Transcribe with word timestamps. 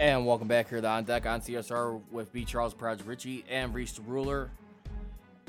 And 0.00 0.24
welcome 0.24 0.46
back 0.46 0.68
here 0.68 0.80
to 0.80 0.86
On 0.86 1.02
Deck 1.02 1.26
on 1.26 1.40
CSR 1.40 2.00
with 2.12 2.32
B. 2.32 2.44
Charles 2.44 2.72
Praj 2.72 3.04
Richey 3.04 3.44
and 3.50 3.74
Riis 3.74 3.96
the 3.96 4.02
Ruler. 4.02 4.48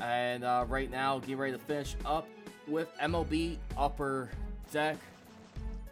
And 0.00 0.42
uh, 0.42 0.64
right 0.68 0.90
now, 0.90 1.20
getting 1.20 1.36
ready 1.36 1.52
to 1.52 1.58
finish 1.60 1.94
up 2.04 2.26
with 2.66 2.88
MLB 2.98 3.58
Upper 3.76 4.28
Deck. 4.72 4.96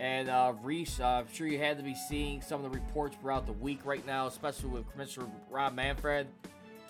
And 0.01 0.29
uh, 0.29 0.55
Riis, 0.65 0.99
uh, 0.99 1.21
I'm 1.21 1.33
sure 1.33 1.47
you 1.47 1.61
had 1.61 1.77
to 1.77 1.85
be 1.85 1.95
seeing 1.95 2.43
some 2.43 2.65
of 2.65 2.73
the 2.73 2.77
reports 2.77 3.17
throughout 3.21 3.47
the 3.47 3.53
week 3.53 3.79
right 3.85 4.05
now, 4.05 4.27
especially 4.27 4.71
with 4.71 4.91
Commissioner 4.91 5.27
Rob 5.51 5.75
Manfred. 5.75 6.27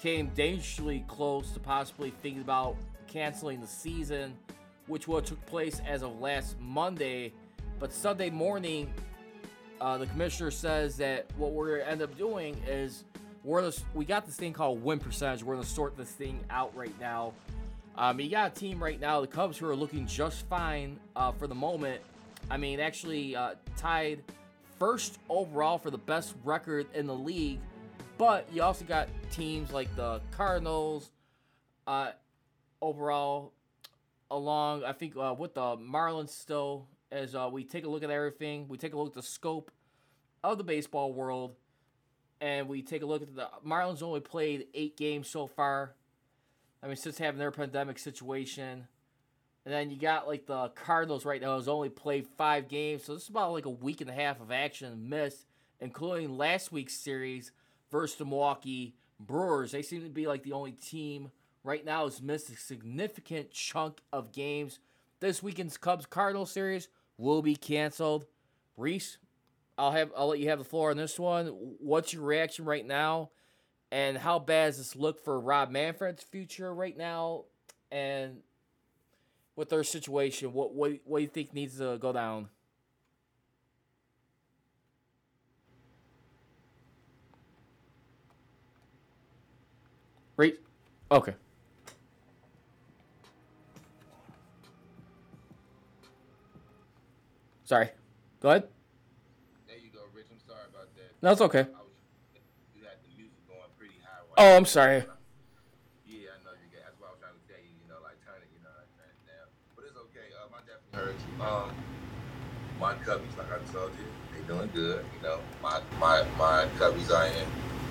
Came 0.00 0.28
dangerously 0.28 1.04
close 1.06 1.50
to 1.50 1.60
possibly 1.60 2.14
thinking 2.23 2.40
about 2.40 2.76
canceling 3.09 3.60
the 3.60 3.66
season, 3.66 4.32
which 4.87 5.06
would 5.06 5.26
took 5.26 5.45
place 5.45 5.82
as 5.87 6.02
of 6.02 6.18
last 6.18 6.59
Monday. 6.59 7.34
But 7.78 7.93
Sunday 7.93 8.30
morning, 8.30 8.90
uh, 9.80 9.98
the 9.98 10.07
commissioner 10.07 10.51
says 10.51 10.96
that 10.96 11.26
what 11.37 11.52
we're 11.52 11.79
to 11.79 11.88
end 11.88 12.02
up 12.02 12.16
doing 12.18 12.57
is 12.66 13.04
we're 13.45 13.62
gonna, 13.62 13.73
we 13.95 14.04
got 14.04 14.26
this 14.26 14.37
thing 14.37 14.52
called 14.52 14.82
win 14.82 14.98
percentage. 14.98 15.43
We're 15.43 15.57
to 15.57 15.65
sort 15.65 15.96
this 15.96 16.10
thing 16.10 16.40
out 16.51 16.74
right 16.76 16.98
now. 17.01 17.32
Um, 17.96 18.21
you 18.21 18.30
got 18.30 18.56
a 18.56 18.60
team 18.60 18.82
right 18.82 19.01
now, 19.01 19.21
the 19.21 19.26
Cubs, 19.26 19.59
who 19.59 19.68
are 19.68 19.76
looking 19.76 20.06
just 20.06 20.46
fine 20.46 20.99
uh, 21.16 21.32
for 21.32 21.46
the 21.46 21.54
moment. 21.54 22.01
I 22.51 22.56
mean, 22.56 22.80
actually 22.80 23.34
uh, 23.34 23.54
tied 23.76 24.23
first 24.79 25.18
overall 25.29 25.79
for 25.79 25.90
the 25.90 25.99
best 25.99 26.34
record 26.45 26.87
in 26.95 27.06
the 27.06 27.15
league. 27.15 27.60
But 28.16 28.46
you 28.52 28.62
also 28.62 28.84
got 28.84 29.09
teams 29.30 29.73
like 29.73 29.95
the 29.96 30.21
Cardinals 30.32 31.10
uh, 31.87 32.12
overall, 32.80 33.52
along, 34.30 34.84
I 34.84 34.93
think, 34.93 35.16
uh, 35.16 35.34
with 35.37 35.54
the 35.54 35.76
Marlins 35.76 36.30
still 36.30 36.87
as 37.10 37.34
uh, 37.34 37.48
we 37.51 37.64
take 37.64 37.84
a 37.84 37.88
look 37.88 38.02
at 38.02 38.10
everything. 38.10 38.66
We 38.68 38.78
take 38.78 38.92
a 38.92 38.98
look 38.98 39.09
at 39.09 39.14
the 39.14 39.23
scope 39.23 39.70
of 40.45 40.59
the 40.59 40.64
baseball 40.64 41.12
world, 41.12 41.56
and 42.40 42.68
we 42.68 42.82
take 42.82 43.02
a 43.02 43.06
look 43.06 43.23
at 43.23 43.34
the 43.34 43.48
Marlins 43.66 44.02
only 44.02 44.20
played 44.20 44.66
eight 44.74 44.96
games 44.96 45.28
so 45.28 45.46
far. 45.46 45.95
I 46.82 46.87
mean, 46.87 46.96
since 46.96 47.18
having 47.18 47.38
their 47.38 47.50
pandemic 47.50 47.98
situation. 47.98 48.87
And 49.65 49.74
then 49.74 49.90
you 49.90 49.98
got 49.98 50.26
like 50.26 50.46
the 50.46 50.68
Cardinals 50.68 51.26
right 51.26 51.42
now 51.42 51.56
has 51.56 51.68
only 51.68 51.90
played 51.90 52.26
five 52.38 52.68
games, 52.68 53.04
so 53.04 53.15
this 53.15 53.24
is 53.24 53.28
about 53.28 53.52
like 53.52 53.66
a 53.66 53.70
week 53.70 54.00
and 54.00 54.09
a 54.09 54.15
half 54.15 54.40
of 54.40 54.50
action 54.50 55.09
missed, 55.09 55.45
including 55.80 56.38
last 56.38 56.72
week's 56.72 56.95
series 56.95 57.52
versus 57.90 58.16
the 58.16 58.24
Milwaukee 58.24 58.95
Brewers. 59.20 59.72
They 59.72 59.82
seem 59.82 60.02
to 60.02 60.09
be 60.09 60.26
like 60.26 60.43
the 60.43 60.52
only 60.52 60.72
team 60.72 61.32
right 61.65 61.84
now 61.84 62.04
has 62.04 62.22
missed 62.22 62.48
a 62.48 62.56
significant 62.56 63.50
chunk 63.50 64.00
of 64.10 64.32
games. 64.32 64.78
This 65.20 65.43
weekend's 65.43 65.76
Cubs 65.76 66.06
Cardinals 66.06 66.53
series 66.53 66.88
will 67.19 67.43
be 67.43 67.56
canceled. 67.56 68.27
Riis, 68.79 69.19
I'll 69.77 69.93
have 69.93 70.11
I'll 70.17 70.29
let 70.29 70.39
you 70.39 70.49
have 70.49 70.59
the 70.59 70.65
floor 70.65 70.91
on 70.91 70.97
this 70.97 71.19
one. 71.19 71.49
What's 71.81 72.12
your 72.12 72.23
reaction 72.23 72.65
right 72.65 72.87
now? 72.87 73.31
And 73.91 74.17
how 74.17 74.39
bad 74.39 74.67
does 74.67 74.79
this 74.79 74.97
look 74.97 75.23
for 75.23 75.39
Rob 75.39 75.71
Manfred's 75.71 76.23
future 76.23 76.73
right 76.73 76.97
now? 76.97 77.45
And 77.91 78.39
with 79.57 79.69
their 79.69 79.84
situation, 79.84 80.53
what 80.53 80.75
what 80.75 80.93
what 81.05 81.19
do 81.19 81.23
you 81.23 81.28
think 81.28 81.53
needs 81.53 81.78
to 81.78 81.99
go 81.99 82.12
down? 82.12 82.49
Riis? 90.39 90.57
Okay. 91.11 91.34
Sorry. 97.69 97.91
Go 98.41 98.49
ahead. 98.49 98.65
There 99.67 99.77
you 99.77 99.91
go, 99.93 100.01
Rich. 100.17 100.33
I'm 100.33 100.41
sorry 100.49 100.65
about 100.73 100.89
that. 100.97 101.12
No, 101.21 101.33
it's 101.33 101.43
okay. 101.43 101.69
I 101.69 101.84
was, 101.84 101.93
you 102.73 102.81
had 102.81 102.97
the 103.05 103.12
music 103.12 103.45
going 103.45 103.61
pretty 103.77 104.01
high. 104.01 104.25
Oh, 104.39 104.56
I'm 104.56 104.65
sorry. 104.65 105.05
Yeah, 106.09 106.33
I 106.33 106.41
know 106.49 106.57
you 106.57 106.73
get. 106.73 106.89
That's 106.89 106.97
what 106.97 107.12
I 107.12 107.12
was 107.12 107.21
trying 107.21 107.37
to 107.37 107.45
tell 107.45 107.61
you. 107.61 107.69
You 107.77 107.93
know, 107.93 108.01
like 108.01 108.17
turn 108.25 108.41
it, 108.41 108.49
you 108.57 108.65
know, 108.65 108.73
like 108.73 108.89
turn 108.97 109.12
it 109.12 109.21
down. 109.28 109.53
But 109.77 109.84
it's 109.84 110.01
okay. 110.01 110.33
Um, 110.41 110.49
I 110.57 110.65
definitely 110.65 110.97
heard 110.97 111.21
you. 111.21 111.45
Um, 111.45 111.69
my 112.81 112.97
Cubbies, 113.05 113.37
like 113.37 113.53
I 113.53 113.61
told 113.69 113.93
you, 114.01 114.09
they 114.33 114.41
doing 114.49 114.73
good. 114.73 115.05
You 115.05 115.21
know, 115.28 115.45
my 115.61 115.84
my 116.01 116.25
my 116.41 116.65
Cubbies 116.81 117.12
are 117.12 117.28
in 117.28 117.49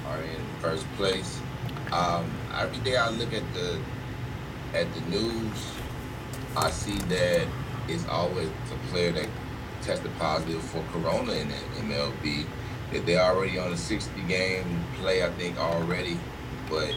are 0.09 0.25
in 0.25 0.41
first 0.57 0.89
place. 0.97 1.37
Um, 1.93 2.25
every 2.57 2.81
day 2.81 2.97
I 2.97 3.13
look 3.13 3.29
at 3.29 3.45
the 3.53 3.77
at 4.73 4.89
the 4.89 5.01
news, 5.13 5.59
I 6.57 6.73
see 6.73 6.97
that 7.13 7.45
it's 7.85 8.09
always 8.09 8.49
a 8.49 8.77
player 8.89 9.13
that 9.13 9.29
tested 9.81 10.11
positive 10.17 10.61
for 10.63 10.83
corona 10.91 11.33
in 11.33 11.49
the 11.49 11.55
MLB. 11.81 12.45
That 12.91 13.05
they're 13.05 13.21
already 13.21 13.59
on 13.59 13.73
a 13.73 13.77
60 13.77 14.21
game 14.23 14.83
play, 14.99 15.23
I 15.23 15.29
think 15.31 15.57
already. 15.59 16.17
But 16.69 16.93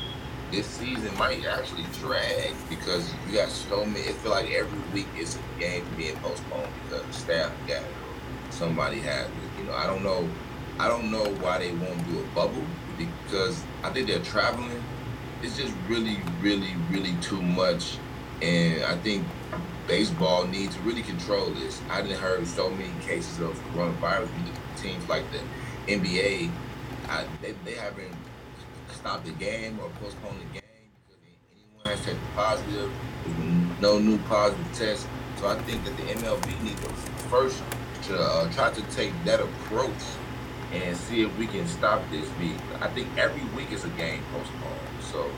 this 0.51 0.67
season 0.67 1.17
might 1.17 1.45
actually 1.47 1.85
drag 2.01 2.55
because 2.69 3.13
you 3.27 3.37
got 3.37 3.49
so 3.49 3.85
many. 3.85 4.01
It 4.01 4.15
feel 4.17 4.33
like 4.33 4.51
every 4.51 4.79
week 4.93 5.07
it's 5.17 5.37
a 5.37 5.61
game 5.61 5.85
being 5.97 6.17
postponed 6.17 6.69
because 6.85 7.07
the 7.07 7.13
staff 7.13 7.53
got 7.67 7.83
it 7.83 7.85
or 7.85 8.53
somebody 8.53 9.01
has 9.01 9.27
it. 9.27 9.33
You 9.59 9.65
know, 9.65 9.75
I 9.75 9.87
don't 9.87 10.03
know. 10.03 10.29
I 10.79 10.89
don't 10.89 11.11
know 11.11 11.25
why 11.41 11.59
they 11.59 11.73
won't 11.73 12.09
do 12.09 12.21
a 12.21 12.25
bubble 12.35 12.65
because 12.97 13.63
I 13.83 13.91
think 13.91 14.09
they're 14.09 14.19
traveling. 14.21 14.83
It's 15.43 15.57
just 15.57 15.73
really, 15.89 16.19
really, 16.41 16.75
really 16.91 17.15
too 17.21 17.41
much, 17.41 17.99
and 18.43 18.83
I 18.85 18.97
think 18.97 19.25
baseball 19.91 20.47
needs 20.47 20.77
to 20.77 20.81
really 20.83 21.03
control 21.03 21.51
this. 21.51 21.83
I 21.91 22.01
didn't 22.01 22.19
heard 22.19 22.47
so 22.47 22.71
many 22.71 22.93
cases 23.05 23.41
of 23.41 23.61
coronavirus. 23.75 24.28
Teams 24.77 25.06
like 25.09 25.25
the 25.33 25.41
NBA, 25.93 26.49
I, 27.09 27.25
they, 27.43 27.53
they 27.65 27.75
haven't 27.75 28.15
stopped 28.93 29.27
the 29.27 29.33
game 29.33 29.81
or 29.81 29.91
postponed 30.01 30.39
the 30.39 30.61
game 30.61 30.62
because 31.09 31.21
anyone 31.51 31.87
has 31.87 31.99
tested 32.06 32.17
positive. 32.37 32.91
No 33.81 33.99
new 33.99 34.17
positive 34.28 34.67
tests. 34.75 35.09
So 35.39 35.49
I 35.49 35.59
think 35.62 35.84
that 35.84 35.97
the 35.97 36.05
MLB 36.05 36.62
needs 36.62 36.81
to 36.83 36.89
first 37.28 37.61
to 38.05 38.19
uh, 38.19 38.53
try 38.53 38.71
to 38.71 38.83
take 38.95 39.12
that 39.25 39.41
approach 39.41 40.03
and 40.72 40.97
see 40.97 41.22
if 41.22 41.37
we 41.37 41.49
can 41.49 41.67
stop 41.67 42.01
this 42.11 42.28
beat. 42.39 42.57
I 42.81 42.89
think 42.89 43.09
every 43.19 43.45
week 43.57 43.72
is 43.72 43.84
a 43.84 43.89
game 43.89 44.22
postponed. 44.33 45.03
So 45.03 45.28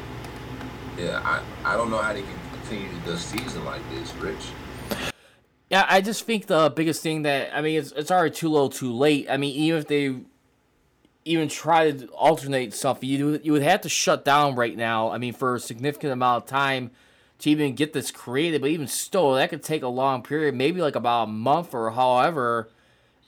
yeah, 0.99 1.23
I, 1.25 1.73
I 1.73 1.77
don't 1.79 1.91
know 1.91 1.99
how 1.99 2.13
they 2.13 2.21
can 2.21 2.42
continue 2.63 2.89
the 3.05 3.19
season 3.19 3.65
like 3.65 3.83
this, 3.91 4.15
Rich. 4.15 4.51
Yeah, 5.71 5.87
I 5.89 6.01
just 6.01 6.25
think 6.25 6.47
the 6.47 6.73
biggest 6.75 7.03
thing 7.03 7.23
that 7.23 7.51
I 7.55 7.63
mean 7.63 7.79
it's 7.79 7.93
it's 7.93 8.11
already 8.11 8.35
too 8.35 8.49
little, 8.49 8.69
too 8.69 8.93
late. 8.93 9.27
I 9.31 9.37
mean, 9.37 9.55
even 9.55 9.81
if 9.81 9.89
they 9.89 10.17
even 11.25 11.49
try 11.49 11.91
to 11.91 12.07
alternate 12.09 12.75
something, 12.75 13.09
you 13.09 13.41
you 13.43 13.53
would 13.53 13.63
have 13.63 13.81
to 13.83 13.89
shut 13.89 14.25
down 14.25 14.55
right 14.55 14.77
now. 14.77 15.11
I 15.11 15.19
mean, 15.19 15.33
for 15.33 15.55
a 15.55 15.61
significant 15.61 16.13
amount 16.13 16.45
of 16.45 16.49
time 16.49 16.91
to 17.39 17.51
even 17.51 17.75
get 17.75 17.93
this 17.93 18.11
created. 18.11 18.61
But 18.61 18.71
even 18.71 18.87
still, 18.87 19.35
that 19.35 19.51
could 19.51 19.63
take 19.63 19.83
a 19.83 19.89
long 19.89 20.23
period, 20.23 20.55
maybe 20.55 20.81
like 20.83 20.95
about 20.95 21.25
a 21.25 21.33
month 21.33 21.75
or 21.75 21.91
however. 21.91 22.69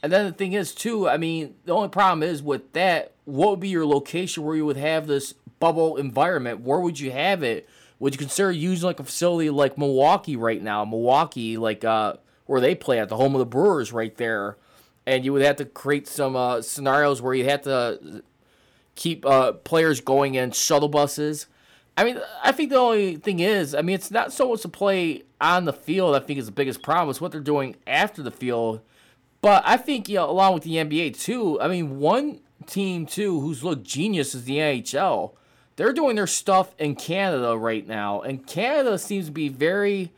And 0.02 0.12
then 0.12 0.26
the 0.26 0.32
thing 0.32 0.52
is, 0.52 0.74
too, 0.74 1.08
I 1.08 1.16
mean, 1.16 1.54
the 1.64 1.72
only 1.72 1.88
problem 1.88 2.22
is 2.22 2.42
with 2.42 2.72
that. 2.74 3.12
What 3.24 3.52
would 3.52 3.60
be 3.60 3.70
your 3.70 3.86
location 3.86 4.44
where 4.44 4.54
you 4.54 4.66
would 4.66 4.76
have 4.76 5.06
this 5.06 5.32
bubble 5.32 5.96
environment? 5.96 6.60
Where 6.60 6.78
would 6.78 7.00
you 7.00 7.10
have 7.10 7.42
it? 7.42 7.66
Would 8.04 8.12
you 8.12 8.18
consider 8.18 8.52
using 8.52 8.86
like 8.86 9.00
a 9.00 9.04
facility 9.04 9.48
like 9.48 9.78
Milwaukee 9.78 10.36
right 10.36 10.62
now? 10.62 10.84
Milwaukee, 10.84 11.56
like 11.56 11.84
uh, 11.86 12.16
where 12.44 12.60
they 12.60 12.74
play 12.74 12.98
at 12.98 13.08
the 13.08 13.16
home 13.16 13.34
of 13.34 13.38
the 13.38 13.46
Brewers, 13.46 13.94
right 13.94 14.14
there, 14.18 14.58
and 15.06 15.24
you 15.24 15.32
would 15.32 15.40
have 15.40 15.56
to 15.56 15.64
create 15.64 16.06
some 16.06 16.36
uh, 16.36 16.60
scenarios 16.60 17.22
where 17.22 17.32
you 17.32 17.46
have 17.46 17.62
to 17.62 18.22
keep 18.94 19.24
uh, 19.24 19.52
players 19.52 20.02
going 20.02 20.34
in 20.34 20.50
shuttle 20.50 20.90
buses. 20.90 21.46
I 21.96 22.04
mean, 22.04 22.20
I 22.42 22.52
think 22.52 22.68
the 22.68 22.76
only 22.76 23.16
thing 23.16 23.40
is, 23.40 23.74
I 23.74 23.80
mean, 23.80 23.94
it's 23.94 24.10
not 24.10 24.34
so 24.34 24.50
much 24.50 24.60
to 24.60 24.68
play 24.68 25.22
on 25.40 25.64
the 25.64 25.72
field. 25.72 26.14
I 26.14 26.18
think 26.18 26.38
is 26.38 26.44
the 26.44 26.52
biggest 26.52 26.82
problem. 26.82 27.08
It's 27.08 27.22
what 27.22 27.32
they're 27.32 27.40
doing 27.40 27.74
after 27.86 28.22
the 28.22 28.30
field. 28.30 28.82
But 29.40 29.62
I 29.64 29.78
think, 29.78 30.10
you 30.10 30.16
know, 30.16 30.28
along 30.28 30.52
with 30.52 30.64
the 30.64 30.74
NBA 30.76 31.18
too. 31.18 31.58
I 31.58 31.68
mean, 31.68 32.00
one 32.00 32.40
team 32.66 33.06
too 33.06 33.40
who's 33.40 33.64
looked 33.64 33.84
genius 33.84 34.34
is 34.34 34.44
the 34.44 34.58
NHL. 34.58 35.30
They're 35.76 35.92
doing 35.92 36.16
their 36.16 36.26
stuff 36.26 36.74
in 36.78 36.94
Canada 36.94 37.56
right 37.56 37.86
now, 37.86 38.20
and 38.20 38.46
Canada 38.46 38.98
seems 38.98 39.26
to 39.26 39.32
be 39.32 39.48
very 39.48 40.12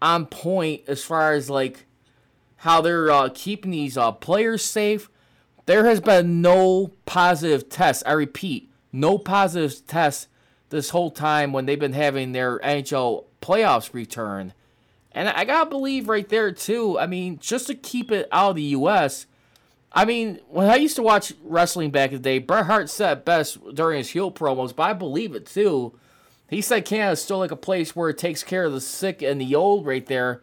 on 0.00 0.26
point 0.26 0.82
as 0.86 1.04
far 1.04 1.32
as 1.32 1.50
like 1.50 1.86
how 2.56 2.80
they're 2.80 3.10
uh, 3.10 3.30
keeping 3.34 3.70
these 3.70 3.96
uh, 3.96 4.12
players 4.12 4.64
safe. 4.64 5.10
There 5.66 5.84
has 5.86 6.00
been 6.00 6.42
no 6.42 6.92
positive 7.06 7.68
tests. 7.68 8.02
I 8.06 8.12
repeat, 8.12 8.70
no 8.92 9.18
positive 9.18 9.86
tests 9.86 10.28
this 10.70 10.90
whole 10.90 11.10
time 11.10 11.52
when 11.52 11.66
they've 11.66 11.78
been 11.78 11.92
having 11.92 12.32
their 12.32 12.58
NHL 12.60 13.24
playoffs 13.42 13.92
return. 13.92 14.52
And 15.12 15.28
I 15.28 15.44
gotta 15.44 15.68
believe 15.68 16.08
right 16.08 16.28
there 16.28 16.52
too. 16.52 16.98
I 16.98 17.06
mean, 17.06 17.38
just 17.38 17.66
to 17.66 17.74
keep 17.74 18.12
it 18.12 18.28
out 18.30 18.50
of 18.50 18.56
the 18.56 18.62
U.S. 18.62 19.26
I 19.92 20.04
mean, 20.04 20.38
when 20.48 20.70
I 20.70 20.76
used 20.76 20.96
to 20.96 21.02
watch 21.02 21.32
wrestling 21.42 21.90
back 21.90 22.10
in 22.10 22.18
the 22.18 22.22
day, 22.22 22.38
Bret 22.38 22.66
Hart 22.66 22.88
said 22.88 23.24
best 23.24 23.58
during 23.74 23.98
his 23.98 24.10
heel 24.10 24.30
promos, 24.30 24.74
but 24.74 24.84
I 24.84 24.92
believe 24.92 25.34
it 25.34 25.46
too. 25.46 25.98
He 26.48 26.60
said 26.60 26.84
Canada's 26.84 27.22
still 27.22 27.38
like 27.38 27.50
a 27.50 27.56
place 27.56 27.94
where 27.94 28.08
it 28.10 28.18
takes 28.18 28.42
care 28.42 28.64
of 28.64 28.72
the 28.72 28.80
sick 28.80 29.22
and 29.22 29.40
the 29.40 29.54
old 29.54 29.86
right 29.86 30.06
there. 30.06 30.42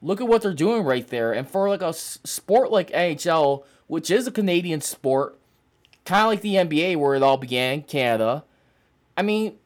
Look 0.00 0.20
at 0.20 0.28
what 0.28 0.42
they're 0.42 0.54
doing 0.54 0.84
right 0.84 1.06
there. 1.06 1.32
And 1.32 1.48
for 1.48 1.68
like 1.68 1.82
a 1.82 1.92
sport 1.92 2.70
like 2.70 2.90
NHL, 2.90 3.64
which 3.86 4.10
is 4.10 4.26
a 4.26 4.32
Canadian 4.32 4.80
sport, 4.80 5.36
kind 6.04 6.22
of 6.22 6.28
like 6.28 6.40
the 6.40 6.54
NBA 6.54 6.96
where 6.96 7.14
it 7.14 7.22
all 7.22 7.36
began, 7.36 7.82
Canada. 7.82 8.44
I 9.16 9.22
mean, 9.22 9.56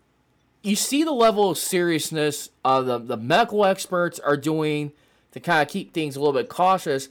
you 0.63 0.77
see 0.77 1.05
the 1.05 1.13
level 1.13 1.51
of 1.51 1.59
seriousness 1.59 2.51
uh, 2.65 2.81
the 2.81 2.99
the 2.99 3.17
medical 3.17 3.65
experts 3.65 4.19
are 4.21 4.37
doing 4.37 4.93
to 5.33 5.41
kind 5.41 5.63
of 5.63 5.69
keep 5.69 5.93
things 5.93 6.17
a 6.17 6.21
little 6.21 6.33
bit 6.33 6.49
cautious. 6.49 7.09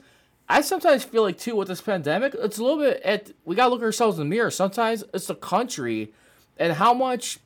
I 0.52 0.60
sometimes 0.60 1.02
feel 1.02 1.22
like 1.22 1.38
too 1.38 1.56
with 1.56 1.68
this 1.68 1.80
pandemic, 1.80 2.34
it's 2.38 2.58
a 2.58 2.62
little 2.62 2.78
bit 2.78 3.00
at 3.02 3.32
we 3.46 3.56
gotta 3.56 3.70
look 3.70 3.80
ourselves 3.80 4.18
in 4.18 4.28
the 4.28 4.34
mirror. 4.36 4.50
Sometimes 4.50 5.02
it's 5.14 5.26
the 5.26 5.34
country 5.34 6.12
and 6.58 6.74
how 6.74 6.92
much. 6.92 7.38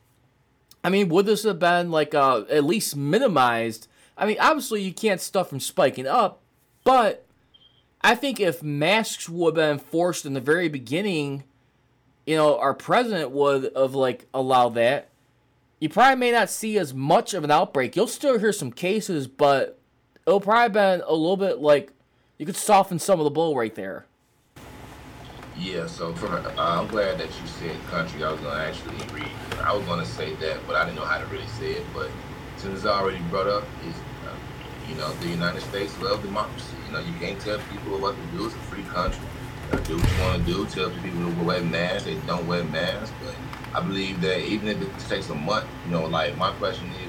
I 0.83 0.89
mean, 0.89 1.07
would 1.09 1.25
this 1.25 1.43
have 1.43 1.57
been 1.57 1.89
like 1.89 2.13
uh, 2.13 2.43
at 2.49 2.65
least 2.65 2.97
minimized? 2.97 3.87
I 4.17 4.25
mean, 4.25 4.35
obviously 4.41 4.81
you 4.81 4.93
can't 4.93 5.21
stuff 5.21 5.47
from 5.47 5.61
spiking 5.61 6.05
up, 6.05 6.41
but 6.83 7.25
I 8.01 8.13
think 8.13 8.41
if 8.41 8.61
masks 8.61 9.29
would 9.29 9.51
have 9.51 9.55
been 9.55 9.71
enforced 9.79 10.25
in 10.25 10.33
the 10.33 10.41
very 10.41 10.67
beginning, 10.67 11.45
you 12.25 12.35
know, 12.35 12.59
our 12.59 12.73
president 12.73 13.31
would 13.31 13.71
have 13.73 13.95
like 13.95 14.25
allowed 14.33 14.75
that. 14.75 15.07
You 15.79 15.87
probably 15.87 16.19
may 16.19 16.31
not 16.33 16.49
see 16.49 16.77
as 16.77 16.93
much 16.93 17.33
of 17.33 17.45
an 17.45 17.51
outbreak. 17.51 17.95
You'll 17.95 18.07
still 18.07 18.37
hear 18.37 18.51
some 18.51 18.71
cases, 18.73 19.27
but 19.27 19.79
it'll 20.25 20.41
probably 20.41 20.73
been 20.73 21.01
a 21.07 21.13
little 21.13 21.37
bit 21.37 21.59
like 21.59 21.93
you 22.37 22.45
could 22.45 22.55
soften 22.55 22.99
some 22.99 23.19
of 23.19 23.23
the 23.23 23.29
blow 23.29 23.55
right 23.55 23.73
there. 23.75 24.05
Yeah, 25.57 25.87
so 25.87 26.13
uh, 26.13 26.53
I'm 26.57 26.87
glad 26.87 27.17
that 27.17 27.27
you 27.27 27.47
said 27.47 27.75
country. 27.87 28.23
I 28.23 28.31
was 28.31 28.39
gonna 28.41 28.63
actually 28.63 28.97
read. 29.11 29.31
I 29.63 29.75
was 29.75 29.83
gonna 29.85 30.05
say 30.05 30.35
that, 30.35 30.59
but 30.67 30.75
I 30.75 30.85
didn't 30.85 30.97
know 30.97 31.05
how 31.05 31.17
to 31.17 31.25
really 31.27 31.47
say 31.47 31.71
it. 31.71 31.85
But 31.95 32.11
since 32.57 32.75
it's 32.75 32.85
already 32.85 33.19
brought 33.31 33.47
up, 33.47 33.63
is 33.87 33.95
uh, 33.95 34.35
you 34.87 34.93
know 34.95 35.11
the 35.13 35.29
United 35.29 35.61
States 35.61 35.99
love 35.99 36.21
democracy. 36.21 36.75
You 36.85 36.93
know 36.93 36.99
you 36.99 37.13
can't 37.19 37.41
tell 37.41 37.57
people 37.71 37.97
what 37.97 38.15
to 38.15 38.37
do. 38.37 38.45
It's 38.45 38.55
a 38.55 38.59
free 38.59 38.83
country. 38.83 39.25
Do 39.83 39.97
what 39.97 40.11
you 40.11 40.21
want 40.21 40.45
to 40.45 40.53
do. 40.53 40.65
Tell 40.67 40.91
people 41.01 41.33
to 41.33 41.43
wear 41.43 41.61
masks. 41.63 42.03
They 42.03 42.15
don't 42.27 42.45
wear 42.45 42.63
masks. 42.65 43.11
But 43.25 43.35
I 43.73 43.81
believe 43.81 44.21
that 44.21 44.39
even 44.45 44.67
if 44.67 44.79
it 44.79 44.99
takes 45.09 45.29
a 45.29 45.35
month, 45.35 45.65
you 45.85 45.91
know, 45.91 46.05
like 46.05 46.37
my 46.37 46.51
question 46.53 46.87
is, 47.03 47.06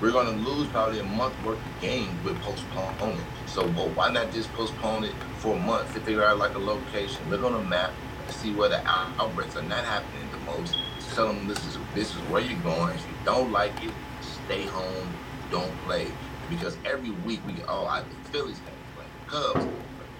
we 0.00 0.06
we're 0.08 0.12
gonna 0.12 0.36
lose 0.48 0.68
probably 0.68 1.00
a 1.00 1.04
month 1.04 1.34
worth 1.44 1.58
of 1.58 1.80
games 1.80 2.22
with 2.24 2.38
postponing. 2.40 3.20
So 3.46 3.66
well, 3.66 3.88
why 3.90 4.10
not 4.10 4.30
just 4.32 4.52
postpone 4.52 5.04
it 5.04 5.14
for 5.38 5.56
a 5.56 5.58
month 5.58 5.92
to 5.94 6.00
figure 6.00 6.24
out 6.24 6.38
like 6.38 6.54
a 6.54 6.58
location, 6.58 7.28
look 7.28 7.42
on 7.42 7.54
a 7.54 7.62
map, 7.64 7.92
see 8.28 8.54
where 8.54 8.68
the 8.68 8.86
out- 8.86 9.12
outbreaks 9.18 9.56
are 9.56 9.62
not 9.62 9.84
happening 9.84 10.30
the 10.30 10.38
most. 10.38 10.76
Tell 11.14 11.26
them 11.26 11.48
this 11.48 11.64
is 11.66 11.78
this 11.94 12.14
is 12.14 12.20
where 12.28 12.40
you're 12.40 12.60
going. 12.60 12.94
If 12.94 13.06
you 13.08 13.14
don't 13.24 13.50
like 13.50 13.82
it, 13.82 13.92
stay 14.20 14.66
home, 14.66 15.18
don't 15.50 15.76
play. 15.84 16.08
Because 16.48 16.76
every 16.84 17.10
week 17.10 17.40
we 17.44 17.56
oh 17.66 17.86
I 17.86 18.02
the 18.02 18.14
Phillies 18.30 18.60
can't 18.60 18.94
play, 18.94 19.06
Cubs 19.26 19.66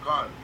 Cardinals, 0.01 0.35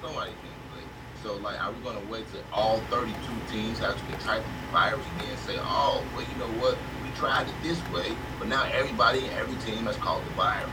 somebody 0.00 0.32
can't 0.32 0.72
play. 0.72 0.82
So 1.22 1.36
like, 1.36 1.62
are 1.62 1.70
we 1.70 1.80
gonna 1.84 2.00
wait 2.00 2.26
till 2.32 2.42
all 2.52 2.80
32 2.90 3.14
teams 3.46 3.80
actually 3.80 4.16
try 4.18 4.40
the 4.40 4.44
virus 4.72 5.06
again 5.16 5.30
and 5.30 5.38
say, 5.38 5.56
oh 5.60 6.04
well 6.12 6.26
you 6.28 6.34
know 6.36 6.50
what 6.50 6.76
tried 7.16 7.48
it 7.48 7.54
this 7.62 7.80
way, 7.90 8.12
but 8.38 8.48
now 8.48 8.64
everybody 8.72 9.20
and 9.20 9.32
every 9.38 9.56
team 9.64 9.84
has 9.86 9.96
caught 9.96 10.24
the 10.24 10.30
virus. 10.30 10.70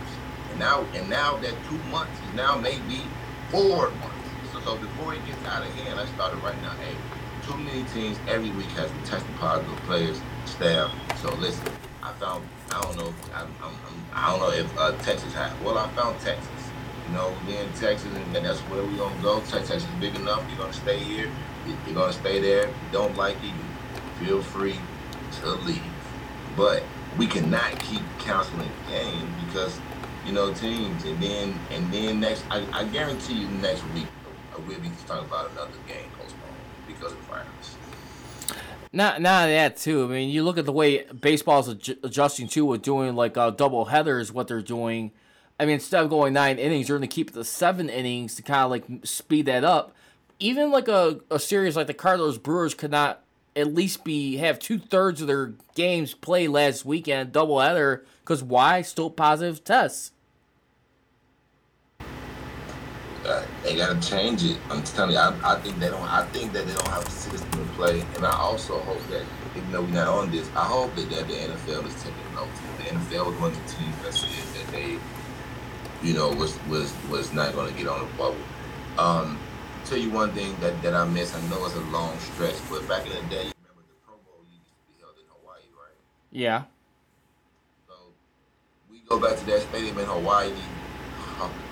And 0.51 0.59
now, 0.59 0.85
and 0.93 1.09
now 1.09 1.37
that 1.37 1.53
two 1.69 1.77
months 1.89 2.19
is 2.27 2.33
now 2.35 2.57
maybe 2.57 3.01
four 3.49 3.89
months. 3.91 4.29
So, 4.51 4.59
so 4.61 4.77
before 4.77 5.13
it 5.13 5.25
gets 5.25 5.43
out 5.45 5.65
of 5.65 5.73
hand, 5.75 5.99
I 5.99 6.05
started 6.07 6.41
right 6.43 6.59
now. 6.61 6.71
Hey, 6.71 6.95
too 7.47 7.57
many 7.57 7.83
teams 7.85 8.17
every 8.27 8.51
week 8.51 8.67
has 8.77 8.89
been 8.91 9.03
testing 9.03 9.33
positive 9.35 9.75
players, 9.83 10.21
staff. 10.45 10.91
So 11.21 11.33
listen, 11.35 11.67
I 12.03 12.13
found 12.13 12.47
I 12.71 12.81
don't 12.81 12.97
know 12.97 13.13
I, 13.33 13.41
I'm, 13.41 13.53
I'm, 13.63 13.75
I 14.13 14.29
don't 14.31 14.39
know 14.39 14.51
if 14.51 14.77
uh, 14.77 14.91
Texas 15.03 15.33
has. 15.33 15.51
Well, 15.61 15.77
I 15.77 15.87
found 15.89 16.19
Texas. 16.19 16.47
You 17.07 17.15
know, 17.15 17.33
we 17.47 17.57
in 17.57 17.67
Texas, 17.73 18.07
and 18.13 18.35
that's 18.35 18.59
where 18.61 18.83
we're 18.83 18.97
gonna 18.97 19.21
go. 19.21 19.41
Texas 19.41 19.83
is 19.83 19.89
big 19.99 20.15
enough. 20.15 20.43
You're 20.49 20.59
gonna 20.59 20.73
stay 20.73 20.99
here. 20.99 21.29
You're 21.85 21.95
gonna 21.95 22.13
stay 22.13 22.39
there. 22.39 22.63
If 22.63 22.69
you 22.69 22.91
don't 22.91 23.15
like 23.17 23.37
it, 23.43 23.53
feel 24.23 24.41
free 24.41 24.77
to 25.41 25.49
leave. 25.65 25.81
But 26.55 26.83
we 27.17 27.27
cannot 27.27 27.79
keep 27.79 28.01
canceling 28.19 28.69
the 28.85 28.91
game 28.91 29.33
because 29.45 29.79
you 30.25 30.33
know, 30.33 30.53
teams, 30.53 31.03
and 31.05 31.21
then 31.21 31.59
and 31.71 31.91
then 31.91 32.19
next, 32.19 32.43
I, 32.49 32.63
I 32.71 32.83
guarantee 32.85 33.33
you, 33.33 33.47
next 33.47 33.83
week 33.93 34.07
we'll 34.67 34.79
be 34.79 34.91
talking 35.07 35.25
about 35.25 35.51
another 35.51 35.71
game 35.87 36.09
postponed 36.19 36.53
because 36.87 37.11
of 37.11 37.17
the 37.17 37.25
virus. 37.25 37.75
Not 38.93 39.21
not 39.21 39.47
that 39.47 39.77
too. 39.77 40.03
I 40.03 40.07
mean, 40.07 40.29
you 40.29 40.43
look 40.43 40.57
at 40.57 40.65
the 40.65 40.71
way 40.71 41.05
baseball's 41.05 41.67
adjusting 41.67 42.47
to 42.49 42.65
with 42.65 42.81
doing 42.81 43.15
like 43.15 43.37
uh, 43.37 43.51
double 43.51 43.85
headers. 43.85 44.31
What 44.31 44.47
they're 44.47 44.61
doing. 44.61 45.11
I 45.59 45.65
mean, 45.65 45.75
instead 45.75 46.03
of 46.03 46.09
going 46.09 46.33
nine 46.33 46.57
innings, 46.57 46.87
they're 46.87 46.97
going 46.97 47.07
to 47.07 47.13
keep 47.13 47.33
to 47.33 47.43
seven 47.43 47.87
innings 47.87 48.35
to 48.35 48.41
kind 48.41 48.63
of 48.63 48.71
like 48.71 49.05
speed 49.05 49.45
that 49.45 49.63
up. 49.63 49.93
Even 50.39 50.71
like 50.71 50.87
a, 50.87 51.19
a 51.29 51.39
series 51.39 51.75
like 51.75 51.85
the 51.85 51.93
Cardinals 51.93 52.39
Brewers 52.39 52.73
could 52.73 52.89
not 52.89 53.23
at 53.55 53.73
least 53.73 54.03
be 54.03 54.37
have 54.37 54.59
two 54.59 54.79
thirds 54.79 55.21
of 55.21 55.27
their 55.27 55.53
games 55.75 56.13
played 56.13 56.49
last 56.49 56.85
weekend 56.85 57.31
double 57.31 57.59
header 57.59 58.05
because 58.21 58.43
why? 58.43 58.81
Still 58.81 59.09
positive 59.09 59.63
tests. 59.63 60.11
Uh, 63.25 63.45
they 63.63 63.75
gotta 63.75 63.99
change 64.01 64.43
it. 64.43 64.57
I'm 64.69 64.81
telling 64.81 65.11
you, 65.11 65.19
I, 65.19 65.35
I, 65.43 65.59
think 65.59 65.77
they 65.77 65.89
don't. 65.89 66.01
I 66.01 66.25
think 66.27 66.53
that 66.53 66.65
they 66.65 66.73
don't 66.73 66.87
have 66.87 67.05
a 67.05 67.11
system 67.11 67.61
in 67.61 67.67
play, 67.69 68.01
and 68.15 68.25
I 68.25 68.31
also 68.31 68.79
hope 68.79 69.05
that, 69.09 69.23
even 69.55 69.71
though 69.71 69.81
we're 69.83 69.89
not 69.89 70.07
on 70.07 70.31
this, 70.31 70.49
I 70.55 70.65
hope 70.65 70.95
that, 70.95 71.07
that 71.11 71.27
the 71.27 71.33
NFL 71.33 71.85
is 71.85 72.03
taking 72.03 72.33
notes. 72.33 72.59
The 72.79 72.83
NFL 72.85 73.27
was 73.27 73.39
one 73.39 73.51
of 73.51 73.57
the 73.57 73.73
teams 73.73 73.95
that 74.01 74.13
said 74.15 74.65
that 74.65 74.71
they, 74.71 74.97
you 76.01 76.15
know, 76.15 76.29
was 76.29 76.57
was 76.67 76.91
was 77.11 77.31
not 77.31 77.53
to 77.53 77.73
get 77.77 77.87
on 77.87 77.99
the 77.99 78.11
bubble. 78.17 78.37
Um, 78.97 79.37
tell 79.85 79.97
you 79.97 80.09
one 80.09 80.31
thing 80.31 80.55
that, 80.61 80.81
that 80.81 80.93
I 80.93 81.05
miss. 81.05 81.35
I 81.35 81.41
know 81.49 81.65
it's 81.65 81.75
a 81.75 81.81
long 81.91 82.17
stretch, 82.19 82.55
but 82.69 82.87
back 82.87 83.05
in 83.05 83.11
the 83.11 83.29
day, 83.29 83.45
you 83.45 83.53
remember 83.61 83.83
the 83.87 83.97
Pro 84.05 84.15
Bowl 84.25 84.43
used 84.51 84.67
to 84.67 84.75
be 84.87 85.01
held 85.01 85.15
in 85.17 85.25
Hawaii, 85.29 85.61
right? 85.75 85.97
Yeah 86.31 86.63
So 87.87 87.93
we 88.89 88.99
go 89.07 89.19
back 89.19 89.37
to 89.39 89.45
that 89.45 89.61
stadium 89.61 89.97
in 89.99 90.05
Hawaii. 90.05 90.53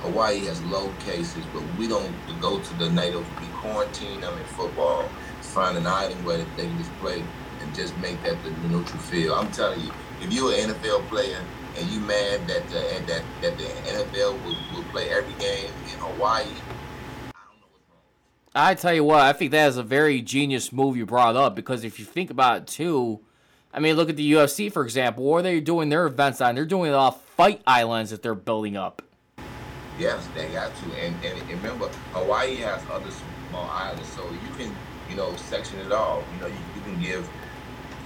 Hawaii 0.02 0.46
has 0.46 0.62
low 0.64 0.92
cases, 1.06 1.44
but 1.54 1.62
we 1.78 1.88
don't 1.88 2.12
go 2.42 2.60
to 2.60 2.74
the 2.76 2.90
native. 2.90 3.26
We 3.40 3.48
quarantine 3.58 4.22
them 4.22 4.36
in 4.38 4.46
football, 4.46 5.08
find 5.42 5.78
an 5.78 5.86
island 5.86 6.26
where 6.26 6.38
they 6.38 6.66
can 6.66 6.78
just 6.78 6.92
play 7.00 7.24
and 7.62 7.76
just 7.76 7.96
make 7.98 8.22
that 8.24 8.42
the 8.44 8.50
neutral 8.68 9.00
field. 9.00 9.38
I'm 9.38 9.52
telling 9.52 9.82
you, 9.82 9.92
if 10.22 10.34
you're 10.34 10.54
an 10.54 10.72
NFL 10.72 11.08
player 11.10 11.40
and 11.78 11.88
you 11.90 12.00
mad 12.00 12.48
that 12.48 12.64
uh, 12.64 13.06
that 13.08 13.24
that 13.42 13.58
the 13.58 13.64
NFL 13.64 14.44
will, 14.44 14.58
will 14.74 14.84
play 14.92 15.10
every 15.10 15.34
game 15.34 15.72
in 15.86 16.00
Hawaii, 16.00 16.46
I 18.56 18.74
tell 18.74 18.94
you 18.94 19.04
what, 19.04 19.22
I 19.22 19.34
think 19.34 19.52
that 19.52 19.68
is 19.68 19.78
a 19.78 19.84
very 19.84 20.22
genius 20.22 20.72
move 20.72 20.98
you 20.98 21.06
brought 21.06 21.36
up 21.36 21.56
because 21.56 21.84
if 21.84 22.00
you 22.00 22.06
think 22.06 22.32
about 22.32 22.58
it 22.58 22.68
too, 22.68 23.20
I 23.72 23.80
mean, 23.80 23.96
look 23.96 24.10
at 24.10 24.16
the 24.16 24.32
UFC 24.32 24.72
for 24.72 24.84
example. 24.84 25.24
What 25.24 25.38
are 25.38 25.42
they 25.44 25.60
doing 25.60 25.90
their 25.90 26.08
events 26.08 26.42
on? 26.42 26.56
They're 26.56 26.66
doing 26.66 26.92
it 26.92 26.96
off 26.96 27.24
fight 27.24 27.62
islands 27.68 28.10
that 28.10 28.24
they're 28.24 28.34
building 28.34 28.76
up. 28.76 29.04
Yes, 30.00 30.28
they 30.34 30.48
got 30.48 30.72
to. 30.76 30.96
And, 30.96 31.16
and, 31.24 31.50
remember, 31.50 31.90
Hawaii 32.14 32.56
has 32.58 32.82
other 32.90 33.12
small 33.50 33.70
islands, 33.70 34.08
so 34.14 34.24
you 34.32 34.56
can, 34.58 34.74
you 35.10 35.16
know, 35.18 35.36
section 35.36 35.78
it 35.80 35.92
off. 35.92 36.24
You 36.34 36.42
know, 36.42 36.48
you, 36.48 36.54
you 36.76 36.82
can 36.82 37.02
give, 37.02 37.30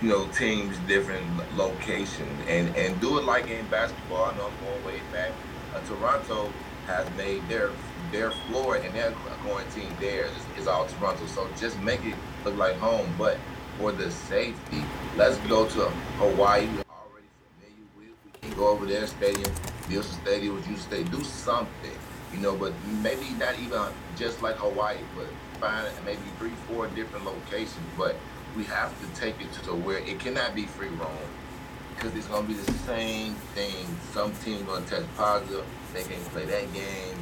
you 0.01 0.09
know, 0.09 0.27
teams 0.29 0.75
different 0.87 1.23
locations 1.55 2.31
and, 2.47 2.75
and 2.75 2.99
do 2.99 3.19
it 3.19 3.25
like 3.25 3.47
in 3.47 3.65
basketball. 3.67 4.25
I 4.25 4.37
know 4.37 4.47
I'm 4.47 4.65
going 4.65 4.85
way 4.85 5.01
back. 5.11 5.31
Uh, 5.75 5.79
Toronto 5.87 6.51
has 6.87 7.07
made 7.15 7.47
their 7.47 7.69
their 8.13 8.31
floor 8.31 8.77
and 8.77 8.93
their 8.93 9.11
quarantine 9.43 9.89
there 9.99 10.25
is, 10.25 10.61
is 10.61 10.67
all 10.67 10.85
Toronto. 10.85 11.25
So 11.25 11.49
just 11.59 11.77
make 11.81 12.05
it 12.05 12.15
look 12.45 12.55
like 12.55 12.75
home. 12.77 13.13
But 13.17 13.37
for 13.77 13.91
the 13.91 14.09
safety, 14.11 14.83
let's 15.17 15.37
go 15.49 15.67
to 15.67 15.85
Hawaii 16.19 16.67
already 16.67 17.27
maybe 17.59 17.81
we 17.97 18.47
can 18.47 18.57
go 18.57 18.67
over 18.67 18.85
there, 18.85 19.05
stadium, 19.07 19.51
some 19.89 20.03
stadium, 20.03 20.63
you 20.69 20.77
stay, 20.77 21.03
do 21.03 21.23
something, 21.23 21.97
you 22.31 22.39
know, 22.39 22.55
but 22.55 22.71
maybe 23.01 23.29
not 23.39 23.59
even 23.59 23.81
just 24.15 24.41
like 24.41 24.55
Hawaii, 24.55 24.97
but 25.17 25.27
find 25.59 25.87
maybe 26.05 26.21
three, 26.37 26.53
four 26.67 26.87
different 26.89 27.25
locations. 27.25 27.75
But 27.97 28.15
we 28.55 28.63
have 28.65 28.93
to 29.01 29.19
take 29.19 29.41
it 29.41 29.51
to 29.63 29.73
where 29.73 29.97
it 29.97 30.19
cannot 30.19 30.53
be 30.53 30.65
free 30.65 30.89
roam 30.89 31.17
because 31.95 32.15
it's 32.15 32.27
gonna 32.27 32.47
be 32.47 32.53
the 32.53 32.71
same 32.85 33.35
thing. 33.55 33.85
Some 34.13 34.31
team 34.43 34.65
gonna 34.65 34.85
test 34.85 35.05
positive, 35.15 35.65
they 35.93 36.03
can't 36.03 36.23
play 36.29 36.45
that 36.45 36.73
game, 36.73 37.17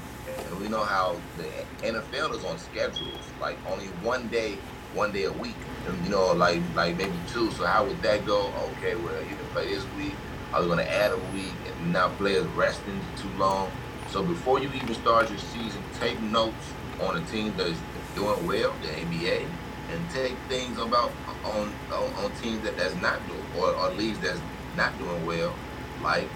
and 0.50 0.60
we 0.60 0.68
know 0.68 0.84
how 0.84 1.16
the 1.38 1.88
NFL 1.88 2.36
is 2.38 2.46
on 2.46 2.58
schedules, 2.58 3.26
like 3.40 3.58
only 3.70 3.86
one 4.04 4.28
day, 4.28 4.58
one 4.94 5.12
day 5.12 5.24
a 5.24 5.32
week, 5.32 5.56
and 5.88 6.04
you 6.04 6.12
know, 6.12 6.34
like 6.34 6.62
like 6.76 6.98
maybe 6.98 7.18
two. 7.32 7.52
So 7.52 7.66
how 7.66 7.86
would 7.86 8.02
that 8.02 8.26
go? 8.26 8.52
Okay, 8.78 8.96
well 8.96 9.22
you 9.22 9.36
can 9.36 9.48
play 9.54 9.74
this 9.74 9.86
week 9.98 10.14
I 10.54 10.60
was 10.60 10.68
to 10.78 10.92
add 10.92 11.12
a 11.14 11.18
week, 11.34 11.54
and 11.66 11.94
now 11.94 12.10
players 12.10 12.46
resting 12.48 13.00
too 13.16 13.30
long. 13.38 13.72
So 14.10 14.22
before 14.22 14.60
you 14.60 14.70
even 14.74 14.94
start 14.96 15.30
your 15.30 15.40
season, 15.40 15.82
take 15.98 16.20
notes 16.22 16.74
on 17.02 17.16
the 17.16 17.22
team 17.32 17.54
that's 17.56 17.80
doing 18.16 18.46
well, 18.46 18.74
the 18.82 18.90
NBA, 18.90 19.46
and 19.92 20.10
take 20.10 20.36
things 20.50 20.78
about 20.78 21.12
on 21.46 21.72
on, 21.94 22.14
on 22.16 22.32
teams 22.42 22.62
that 22.64 22.76
that's 22.76 22.96
not 22.96 23.26
doing, 23.30 23.46
or, 23.58 23.74
or 23.74 23.92
leagues 23.92 24.20
that's 24.20 24.42
not 24.76 24.98
doing 24.98 25.26
well, 25.26 25.56
like 26.02 26.30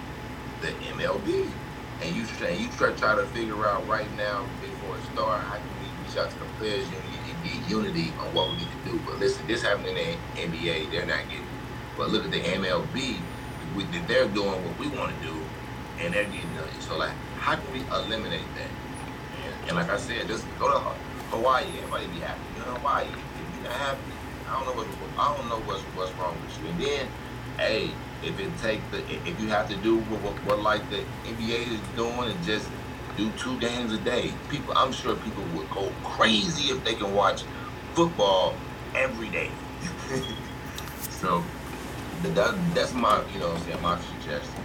the 0.62 0.68
MLB. 0.68 1.50
And 2.02 2.16
you 2.16 2.26
try, 2.26 2.50
you 2.50 2.70
try, 2.70 2.92
try 2.92 3.16
to 3.16 3.26
figure 3.28 3.66
out 3.66 3.88
right 3.88 4.12
now 4.18 4.46
before 4.62 4.98
it 4.98 5.04
starts 5.14 5.46
how 5.46 5.56
can 5.56 5.80
we 5.80 5.88
reach 6.04 6.18
out 6.18 6.30
to 6.30 6.40
the 6.40 6.46
players. 6.58 6.86
You, 6.92 6.98
get 7.46 7.70
unity 7.70 8.12
on 8.20 8.34
what 8.34 8.50
we 8.50 8.58
need 8.58 8.68
to 8.72 8.92
do. 8.92 9.00
But 9.06 9.20
listen, 9.20 9.46
this 9.48 9.62
happening 9.62 9.96
in 9.98 10.18
the 10.52 10.58
NBA, 10.58 10.92
they're 10.92 11.06
not 11.06 11.30
getting. 11.30 11.46
But 11.98 12.10
look 12.10 12.26
at 12.26 12.32
the 12.32 12.42
MLB, 12.42 13.18
we, 13.76 13.84
they're 14.08 14.28
doing 14.28 14.66
what 14.66 14.80
we 14.80 14.88
want 14.90 15.16
to 15.16 15.26
do, 15.26 15.36
and 16.00 16.14
they're 16.14 16.26
getting 16.26 16.56
nothing. 16.56 16.82
So 16.82 16.98
like, 16.98 17.14
how 17.38 17.56
can 17.56 17.72
we 17.72 17.82
eliminate 17.94 18.42
that? 18.58 18.72
And, 19.46 19.70
and 19.70 19.78
like 19.78 19.90
I 19.90 19.98
said, 19.98 20.28
just 20.28 20.46
go 20.60 20.72
to 20.72 20.80
Hawaii. 21.30 21.66
Everybody 21.78 22.08
be 22.08 22.20
happy. 22.20 22.42
You 22.58 22.66
know, 22.66 22.78
Hawaii. 22.80 23.06
If 23.06 23.56
you're 23.56 23.64
not 23.64 23.80
happy, 23.80 24.02
I 24.48 24.60
don't 24.60 24.66
know 24.66 24.84
what 24.84 24.88
I 25.18 25.38
don't 25.38 25.50
know 25.50 25.60
what's 25.68 25.82
what's 25.96 26.12
wrong 26.14 26.36
with 26.42 26.62
you. 26.62 26.70
And 26.70 26.80
then, 26.82 27.08
hey, 27.58 27.92
if 28.24 28.40
it 28.40 28.52
take 28.62 28.80
the 28.92 29.00
if 29.28 29.40
you 29.40 29.48
have 29.48 29.70
to 29.70 29.76
do 29.78 29.98
what, 29.98 30.22
what, 30.22 30.34
what 30.46 30.60
like 30.60 30.90
the 30.90 31.04
NBA 31.26 31.74
is 31.74 31.80
doing 31.96 32.32
and 32.32 32.44
just 32.44 32.68
do 33.18 33.32
two 33.32 33.58
games 33.60 33.94
a 33.94 33.98
day, 34.00 34.34
people 34.50 34.74
I'm 34.78 34.92
sure 34.92 35.16
people 35.16 35.44
would 35.56 35.70
go 35.70 35.92
crazy 36.04 36.72
if 36.72 36.84
they 36.84 36.94
can 36.96 37.14
watch 37.14 37.44
football 37.94 38.56
every 38.96 39.30
day. 39.30 39.50
so 41.10 41.44
that, 42.24 42.56
that's 42.74 42.94
my 42.94 43.22
you 43.34 43.40
know 43.40 43.52
i'm 43.52 43.62
saying 43.64 43.82
my 43.84 44.00
suggestion 44.00 44.64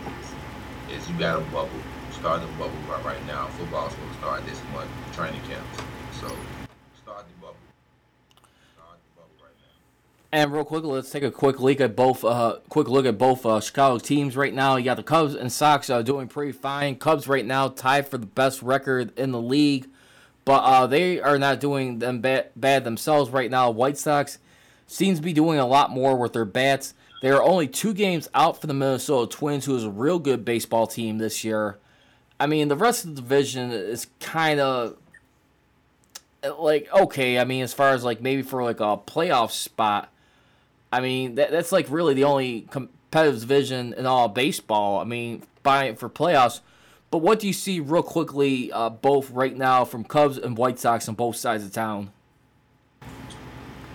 is, 0.89 1.03
is 1.03 1.11
you 1.11 1.19
got 1.19 1.37
a 1.37 1.45
bubble 1.53 1.69
start 2.21 2.43
the 2.43 2.47
bubble 2.59 2.77
right, 2.87 3.03
right 3.03 3.27
now. 3.27 3.47
Football's 3.57 3.95
going 3.95 4.11
to 4.11 4.17
start 4.19 4.45
this 4.45 4.61
month, 4.75 4.91
training 5.15 5.41
camps. 5.49 5.79
So 6.21 6.29
start 7.01 7.25
the 7.25 7.37
bubble. 7.41 7.57
Start 8.77 9.01
the 9.01 9.13
bubble 9.17 9.41
right 9.41 9.57
now. 9.57 9.73
And 10.33 10.53
real 10.53 10.65
quick, 10.65 10.85
let's 10.85 11.11
take 11.11 11.25
a 11.25 11.31
quick 11.31 11.59
look 11.59 11.81
at 11.81 11.97
both. 11.97 12.23
Uh, 12.23 12.59
quick 12.69 12.89
look 12.89 13.05
at 13.05 13.19
both 13.19 13.45
uh, 13.45 13.61
Chicago 13.61 13.99
teams 13.99 14.37
right 14.37 14.55
now. 14.55 14.77
You 14.77 14.85
got 14.85 14.97
the 14.97 15.03
Cubs 15.03 15.35
and 15.35 15.53
Sox 15.53 15.91
uh, 15.91 16.03
doing 16.03 16.29
pretty 16.29 16.53
fine. 16.53 16.97
Cubs 16.97 17.27
right 17.27 17.45
now 17.45 17.69
tied 17.69 18.07
for 18.07 18.17
the 18.17 18.27
best 18.27 18.63
record 18.63 19.13
in 19.19 19.33
the 19.33 19.41
league, 19.41 19.89
but 20.45 20.63
uh, 20.63 20.87
they 20.87 21.21
are 21.21 21.37
not 21.37 21.59
doing 21.59 21.99
them 21.99 22.21
bad, 22.21 22.51
bad 22.55 22.85
themselves 22.85 23.31
right 23.31 23.51
now. 23.51 23.71
White 23.71 23.99
Sox 23.99 24.39
seems 24.87 25.19
to 25.19 25.25
be 25.25 25.33
doing 25.33 25.59
a 25.59 25.67
lot 25.67 25.91
more 25.91 26.17
with 26.17 26.33
their 26.33 26.45
bats. 26.45 26.95
They 27.23 27.31
are 27.31 27.43
only 27.43 27.67
two 27.67 27.93
games 27.93 28.29
out 28.33 28.61
for 28.61 28.69
the 28.69 28.75
Minnesota 28.75 29.37
Twins, 29.37 29.65
who 29.65 29.77
is 29.77 29.85
a 29.85 29.91
real 29.91 30.21
good 30.21 30.45
baseball 30.45 30.87
team 30.87 31.19
this 31.19 31.43
year. 31.43 31.79
I 32.39 32.47
mean, 32.47 32.69
the 32.69 32.77
rest 32.77 33.05
of 33.05 33.17
the 33.17 33.21
division 33.21 33.73
is 33.73 34.07
kind 34.21 34.61
of 34.61 34.97
like 36.59 36.89
okay. 36.93 37.39
I 37.39 37.45
mean, 37.45 37.65
as 37.65 37.75
far 37.75 37.91
as 37.91 38.05
like 38.05 38.23
maybe 38.23 38.43
for 38.43 38.63
like 38.63 38.81
a 38.81 38.97
playoff 38.97 39.51
spot, 39.51 40.11
I 40.93 41.01
mean 41.01 41.37
that 41.37 41.51
that's 41.51 41.73
like 41.73 41.87
really 41.89 42.15
the 42.15 42.25
only 42.25 42.63
competitive 42.71 43.41
division 43.41 43.95
in 43.95 44.07
all 44.07 44.29
baseball. 44.29 45.01
I 45.01 45.05
mean, 45.05 45.43
buying 45.63 45.97
for 45.97 46.09
playoffs. 46.09 46.61
But 47.11 47.19
what 47.19 47.41
do 47.41 47.49
you 47.49 47.53
see 47.53 47.81
real 47.81 48.05
quickly, 48.05 48.71
uh, 48.71 48.89
both 48.89 49.31
right 49.31 49.57
now 49.57 49.85
from 49.85 50.05
Cubs 50.05 50.39
and 50.39 50.57
White 50.57 50.79
Sox 50.79 51.09
on 51.09 51.17
both 51.17 51.35
sides 51.35 51.65
of 51.65 51.73
town? 51.73 52.13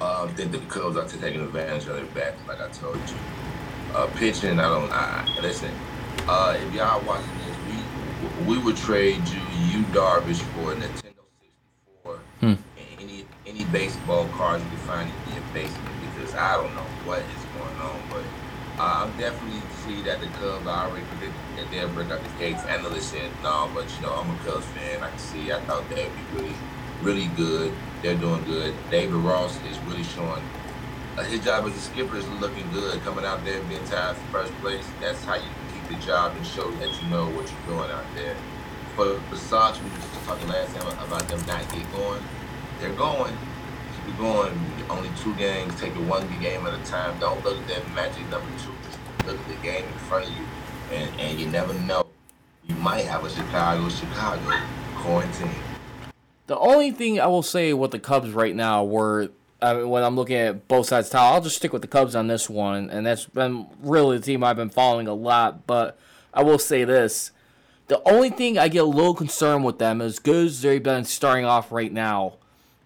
Uh, 0.02 0.28
think 0.30 0.52
the 0.52 0.58
Cubs 0.68 0.98
are 0.98 1.08
taking 1.08 1.42
advantage 1.42 1.88
of 1.88 1.96
their 1.96 2.06
bats, 2.08 2.38
like 2.46 2.60
I 2.60 2.70
told 2.72 2.98
you. 2.98 3.16
Uh, 3.94 4.08
pitching, 4.18 4.60
I 4.60 4.64
don't. 4.64 4.92
I, 4.92 5.26
listen, 5.42 5.72
uh, 6.28 6.58
if 6.60 6.74
y'all 6.74 7.02
watching 7.06 7.30
this, 7.48 7.58
we 8.46 8.56
we 8.58 8.62
would 8.62 8.76
trade 8.76 9.26
you 9.30 9.40
Yu 9.70 9.86
Darvish 9.94 10.42
for 10.42 10.74
a 10.74 10.76
Nintendo 10.76 11.24
64 11.40 12.18
hmm. 12.42 12.46
and 12.46 12.58
any 13.00 13.26
any 13.48 13.64
baseball 13.66 14.28
cards 14.34 14.62
you 14.66 14.70
can 14.72 14.80
find 14.80 15.12
in 15.28 15.34
your 15.34 15.44
basement 15.54 16.05
I 16.38 16.56
don't 16.56 16.76
know 16.76 16.88
what 17.06 17.20
is 17.20 17.46
going 17.56 17.80
on, 17.80 18.02
but 18.10 18.24
uh, 18.78 19.08
I'm 19.08 19.18
definitely 19.18 19.62
see 19.86 20.02
that 20.04 20.20
the 20.20 20.28
Cubs 20.28 20.68
already 20.68 21.06
predicted 21.06 21.40
that 21.56 21.72
they'll 21.72 21.90
break 21.90 22.12
out 22.12 22.22
the 22.22 22.30
gates. 22.38 22.64
Analysts 22.66 23.06
said 23.06 23.32
no, 23.42 23.70
but 23.74 23.86
you 23.96 24.06
know 24.06 24.14
I'm 24.14 24.30
a 24.30 24.38
Cubs 24.44 24.66
fan. 24.68 25.02
I 25.02 25.10
can 25.10 25.18
see. 25.20 25.52
I 25.52 25.62
thought 25.62 25.88
they'd 25.90 26.10
be 26.12 26.38
really, 26.42 26.56
really 27.02 27.28
good. 27.38 27.74
They're 28.02 28.16
doing 28.16 28.44
good. 28.44 28.74
David 28.92 29.16
Ross 29.16 29.58
is 29.64 29.80
really 29.88 30.04
showing. 30.04 30.44
Uh, 31.18 31.24
his 31.24 31.40
job 31.46 31.66
as 31.66 31.76
a 31.76 31.80
skipper 31.80 32.18
is 32.18 32.28
looking 32.44 32.70
good. 32.72 33.00
Coming 33.04 33.24
out 33.24 33.46
there 33.46 33.60
and 33.60 33.70
being 33.70 33.86
tied 33.86 34.18
for 34.18 34.44
first 34.44 34.54
place. 34.56 34.86
That's 35.00 35.24
how 35.24 35.36
you 35.36 35.50
keep 35.74 35.98
the 35.98 36.06
job 36.06 36.36
and 36.36 36.46
show 36.46 36.70
that 36.70 37.02
you 37.02 37.08
know 37.08 37.28
what 37.28 37.50
you're 37.50 37.78
doing 37.78 37.92
out 37.92 38.04
there. 38.14 38.36
But 38.98 39.20
besides, 39.30 39.80
we 39.80 39.90
were 39.90 39.96
just 39.96 40.26
talking 40.26 40.50
last 40.50 40.76
time 40.76 40.88
about 41.08 41.28
them 41.30 41.40
not 41.48 41.62
get 41.72 41.90
going. 41.94 42.22
They're 42.82 42.92
going. 42.92 43.38
It 44.08 44.18
going. 44.18 44.60
Only 44.90 45.10
two 45.22 45.34
games. 45.36 45.80
Take 45.80 45.96
it 45.96 46.02
one 46.02 46.28
game 46.42 46.66
at 46.66 46.74
a 46.74 46.84
time. 46.86 47.20
Don't 47.20 47.44
look 47.44 47.58
at 47.58 47.68
that 47.68 47.96
magic 47.96 48.22
number 48.30 48.50
two. 48.64 48.72
Just 48.84 49.00
look 49.26 49.40
at 49.40 49.48
the 49.48 49.62
game 49.64 49.86
in 49.86 49.94
front 50.00 50.26
of 50.26 50.32
you, 50.32 50.46
and 50.92 51.20
and 51.20 51.40
you 51.40 51.48
never 51.48 51.74
know. 51.74 52.06
You 52.68 52.76
might 52.76 53.06
have 53.06 53.24
a 53.24 53.30
Chicago, 53.30 53.90
Chicago 53.90 54.60
quarantine. 54.96 55.50
The 56.48 56.58
only 56.58 56.92
thing 56.92 57.20
I 57.20 57.28
will 57.28 57.44
say 57.44 57.74
with 57.74 57.92
the 57.92 58.00
Cubs 58.00 58.32
right 58.32 58.56
now 58.56 58.84
were 58.84 59.30
I 59.62 59.74
mean, 59.74 59.90
when 59.90 60.04
I'm 60.04 60.16
looking 60.16 60.36
at 60.36 60.68
both 60.68 60.88
sides 60.88 61.10
the 61.10 61.18
I'll 61.18 61.42
just 61.42 61.56
stick 61.56 61.74
with 61.74 61.82
the 61.82 61.88
Cubs 61.88 62.16
on 62.16 62.28
this 62.28 62.50
one, 62.50 62.90
and 62.90 63.06
that's 63.06 63.26
been 63.26 63.68
really 63.82 64.18
the 64.18 64.24
team 64.24 64.44
I've 64.44 64.56
been 64.56 64.70
following 64.70 65.08
a 65.08 65.14
lot. 65.14 65.66
But 65.66 65.98
I 66.34 66.44
will 66.44 66.60
say 66.60 66.84
this: 66.84 67.32
the 67.88 68.02
only 68.08 68.30
thing 68.30 68.58
I 68.58 68.68
get 68.68 68.84
a 68.84 68.88
little 68.88 69.16
concerned 69.16 69.64
with 69.66 69.80
them, 69.80 70.02
as 70.02 70.20
good 70.20 70.48
as 70.48 70.62
they've 70.62 70.84
been 70.84 71.06
starting 71.06 71.46
off 71.46 71.72
right 71.72 71.92
now, 71.92 72.36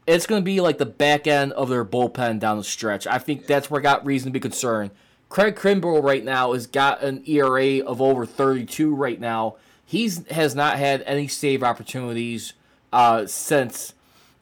it's 0.10 0.26
going 0.26 0.42
to 0.42 0.46
be 0.46 0.60
like 0.60 0.80
the 0.80 0.88
back 0.88 1.28
end 1.28 1.52
of 1.54 1.70
their 1.70 1.86
bullpen 1.86 2.40
down 2.40 2.58
the 2.58 2.64
stretch. 2.64 3.06
I 3.06 3.20
think 3.20 3.46
that's 3.46 3.70
where 3.70 3.80
I 3.80 3.84
got 3.84 4.06
reason 4.08 4.30
to 4.30 4.34
be 4.34 4.40
concerned. 4.40 4.90
Craig 5.30 5.56
Kimbrel 5.56 6.02
right 6.02 6.24
now 6.24 6.54
has 6.54 6.66
got 6.66 7.04
an 7.04 7.24
ERA 7.28 7.86
of 7.86 8.02
over 8.02 8.26
32 8.26 8.96
right 8.96 9.20
now. 9.20 9.58
He's 9.86 10.28
has 10.30 10.56
not 10.56 10.80
had 10.80 11.04
any 11.04 11.28
save 11.28 11.62
opportunities 11.62 12.54
uh, 12.92 13.28
since 13.28 13.94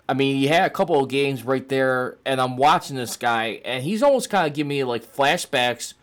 I 0.07 0.13
mean, 0.13 0.37
he 0.37 0.47
had 0.47 0.65
a 0.65 0.69
couple 0.69 1.03
of 1.03 1.09
games 1.09 1.43
right 1.43 1.67
there, 1.67 2.17
and 2.25 2.39
I'm 2.39 2.55
watching 2.55 2.95
this 2.95 3.17
guy, 3.17 3.59
and 3.65 3.83
he's 3.83 4.01
almost 4.01 4.29
kind 4.29 4.47
of 4.47 4.53
giving 4.53 4.69
me 4.69 4.85
like 4.85 5.03
flashbacks 5.03 5.95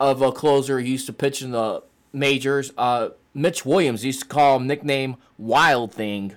of 0.00 0.22
a 0.22 0.32
closer 0.32 0.80
he 0.80 0.92
used 0.92 1.04
to 1.06 1.12
pitch 1.12 1.42
in 1.42 1.50
the 1.50 1.82
majors. 2.14 2.72
Uh, 2.78 3.10
Mitch 3.34 3.66
Williams 3.66 4.06
used 4.06 4.20
to 4.20 4.26
call 4.26 4.56
him 4.56 4.66
nickname 4.66 5.16
Wild 5.36 5.92
Thing, 5.92 6.36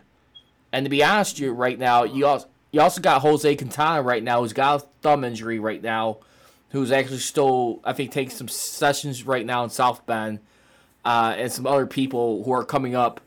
and 0.73 0.85
to 0.85 0.89
be 0.89 1.01
honest, 1.01 1.39
you 1.39 1.53
right 1.53 1.79
now, 1.79 2.03
you 2.03 2.25
also 2.25 2.47
you 2.75 2.81
also 2.81 3.01
got 3.01 3.21
Jose 3.21 3.55
Quintana 3.55 4.01
right 4.01 4.23
now, 4.23 4.41
who's 4.41 4.53
got 4.53 4.83
a 4.83 4.85
thumb 5.01 5.23
injury 5.23 5.59
right 5.59 5.81
now, 5.81 6.19
who's 6.69 6.91
actually 6.91 7.19
still 7.19 7.79
I 7.83 7.93
think 7.93 8.11
taking 8.11 8.35
some 8.35 8.47
sessions 8.47 9.25
right 9.25 9.45
now 9.45 9.63
in 9.63 9.69
South 9.69 10.05
Bend, 10.05 10.39
uh, 11.03 11.33
and 11.37 11.51
some 11.51 11.65
other 11.65 11.87
people 11.87 12.43
who 12.43 12.51
are 12.51 12.65
coming 12.65 12.95
up 12.95 13.21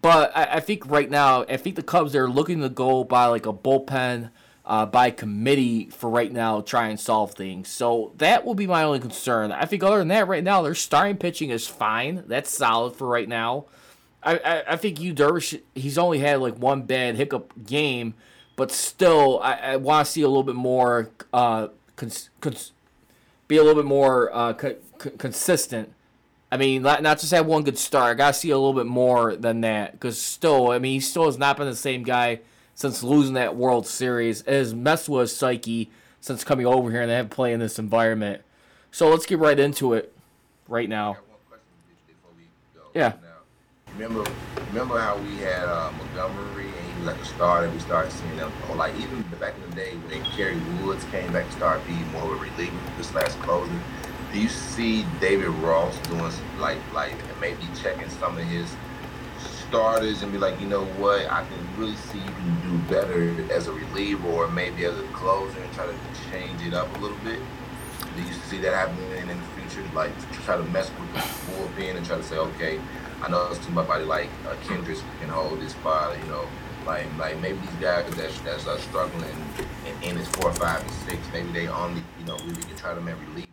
but 0.00 0.34
I, 0.34 0.44
I, 0.56 0.60
think 0.60 0.88
right 0.88 1.10
now, 1.10 1.42
I 1.42 1.56
think 1.56 1.76
the 1.76 1.82
Cubs 1.82 2.16
are 2.16 2.28
looking 2.28 2.60
to 2.60 2.68
go 2.68 3.04
by 3.04 3.26
like 3.26 3.46
a 3.46 3.52
bullpen, 3.52 4.30
uh, 4.64 4.86
by 4.86 5.10
committee 5.10 5.90
for 5.90 6.08
right 6.08 6.32
now, 6.32 6.60
try 6.60 6.88
and 6.88 6.98
solve 6.98 7.34
things. 7.34 7.68
So 7.68 8.12
that 8.16 8.44
will 8.44 8.54
be 8.54 8.66
my 8.66 8.84
only 8.84 9.00
concern. 9.00 9.52
I 9.52 9.66
think 9.66 9.82
other 9.82 9.98
than 9.98 10.08
that, 10.08 10.28
right 10.28 10.44
now 10.44 10.62
their 10.62 10.74
starting 10.74 11.16
pitching 11.16 11.50
is 11.50 11.66
fine. 11.66 12.24
That's 12.26 12.50
solid 12.50 12.96
for 12.96 13.06
right 13.06 13.28
now. 13.28 13.66
I, 14.22 14.38
I, 14.38 14.62
I 14.72 14.76
think 14.76 15.00
Yu 15.00 15.12
Darvish, 15.14 15.60
he's 15.74 15.98
only 15.98 16.20
had 16.20 16.40
like 16.40 16.56
one 16.56 16.82
bad 16.82 17.16
hiccup 17.16 17.52
game, 17.66 18.14
but 18.62 18.70
still, 18.70 19.40
I, 19.42 19.54
I 19.54 19.76
want 19.76 20.06
to 20.06 20.12
see 20.12 20.22
a 20.22 20.28
little 20.28 20.44
bit 20.44 20.54
more, 20.54 21.10
uh, 21.32 21.66
cons, 21.96 22.30
cons, 22.40 22.70
be 23.48 23.56
a 23.56 23.62
little 23.64 23.82
bit 23.82 23.88
more 23.88 24.32
uh, 24.32 24.52
co- 24.52 24.76
consistent 25.18 25.92
I 26.52 26.58
mean, 26.58 26.82
not, 26.82 27.02
not 27.02 27.18
just 27.18 27.32
have 27.32 27.46
one 27.46 27.64
good 27.64 27.78
start. 27.78 28.10
I 28.10 28.14
gotta 28.14 28.34
see 28.34 28.50
a 28.50 28.58
little 28.58 28.74
bit 28.74 28.84
more 28.84 29.34
than 29.34 29.62
that 29.62 29.92
because 29.92 30.20
still, 30.20 30.70
I 30.70 30.78
mean, 30.78 30.92
he 30.92 31.00
still 31.00 31.24
has 31.24 31.38
not 31.38 31.56
been 31.56 31.66
the 31.66 31.74
same 31.74 32.02
guy 32.02 32.40
since 32.74 33.02
losing 33.02 33.32
that 33.34 33.56
World 33.56 33.86
Series. 33.86 34.42
It 34.42 34.52
has 34.52 34.74
messed 34.74 35.08
with 35.08 35.22
his 35.22 35.34
psyche 35.34 35.90
since 36.20 36.44
coming 36.44 36.66
over 36.66 36.90
here 36.90 37.00
and 37.00 37.10
they 37.10 37.14
have 37.14 37.30
to 37.30 37.34
play 37.34 37.54
in 37.54 37.60
this 37.60 37.78
environment. 37.78 38.42
So 38.90 39.08
let's 39.08 39.24
get 39.24 39.38
right 39.38 39.58
into 39.58 39.94
it 39.94 40.14
right 40.68 40.90
now. 40.90 41.16
Yeah. 42.94 43.14
Remember, 43.96 44.24
remember 44.68 44.98
how 44.98 45.18
we 45.18 45.36
had 45.36 45.64
uh, 45.64 45.92
Montgomery 45.98 46.66
and 46.66 46.92
he 46.92 46.98
was 46.98 47.06
like 47.06 47.20
a 47.20 47.24
starter. 47.24 47.70
We 47.70 47.78
started 47.78 48.10
seeing 48.12 48.36
them, 48.36 48.52
or 48.68 48.76
like 48.76 48.94
even 48.96 49.22
back 49.38 49.54
in 49.56 49.70
the 49.70 49.76
day 49.76 49.94
when 50.08 50.24
Kerry 50.24 50.58
Woods 50.82 51.04
came 51.12 51.32
back 51.32 51.46
to 51.46 51.52
start 51.52 51.86
being 51.86 52.06
more 52.12 52.22
of 52.22 52.30
a 52.30 52.34
reliever, 52.36 52.78
this 52.96 53.12
last 53.14 53.38
closer 53.40 53.80
do 54.32 54.40
you 54.40 54.48
see 54.48 55.04
David 55.20 55.48
Ross 55.48 55.96
doing 56.08 56.32
like 56.58 56.78
like 56.94 57.14
maybe 57.40 57.62
checking 57.82 58.08
some 58.08 58.38
of 58.38 58.44
his 58.44 58.74
starters 59.68 60.22
and 60.22 60.32
be 60.32 60.38
like, 60.38 60.58
you 60.60 60.66
know 60.66 60.84
what, 60.84 61.30
I 61.30 61.44
can 61.44 61.80
really 61.80 61.96
see 61.96 62.18
you 62.18 62.24
can 62.24 62.60
do 62.62 62.78
better 62.88 63.52
as 63.52 63.68
a 63.68 63.72
reliever 63.72 64.28
or 64.28 64.48
maybe 64.48 64.84
as 64.86 64.98
a 64.98 65.02
closer 65.08 65.58
and 65.60 65.72
try 65.74 65.86
to 65.86 65.94
change 66.30 66.62
it 66.62 66.72
up 66.72 66.94
a 66.96 67.00
little 67.00 67.16
bit? 67.18 67.40
Do 68.16 68.22
you 68.22 68.32
see 68.32 68.58
that 68.58 68.74
happening 68.74 69.28
in, 69.28 69.28
the 69.28 69.34
future? 69.56 69.86
Like 69.94 70.16
to 70.32 70.38
try 70.40 70.56
to 70.56 70.64
mess 70.64 70.90
with 70.98 71.12
the 71.12 71.20
bullpen 71.52 71.96
and 71.96 72.06
try 72.06 72.16
to 72.16 72.22
say, 72.22 72.36
okay, 72.36 72.80
I 73.22 73.28
know 73.28 73.48
it's 73.50 73.64
too 73.64 73.72
much 73.72 73.86
body 73.86 74.04
like 74.04 74.28
uh, 74.46 74.54
Kendricks 74.66 75.02
can 75.20 75.28
hold 75.28 75.60
this 75.60 75.72
spot, 75.72 76.16
you 76.18 76.30
know. 76.30 76.46
Like, 76.86 77.06
like 77.16 77.38
maybe 77.40 77.58
these 77.58 77.80
guys 77.80 78.12
that's 78.16 78.40
that's 78.40 78.66
uh, 78.66 78.76
struggling 78.78 79.24
in, 79.86 80.10
in, 80.10 80.18
in 80.18 80.24
four, 80.24 80.52
five, 80.54 80.82
and 80.82 80.90
six, 81.08 81.18
maybe 81.32 81.52
they 81.52 81.68
only, 81.68 82.02
you 82.18 82.26
know, 82.26 82.36
really 82.38 82.62
can 82.62 82.76
try 82.76 82.94
to 82.94 83.00
maybe 83.00 83.20
relieve 83.28 83.46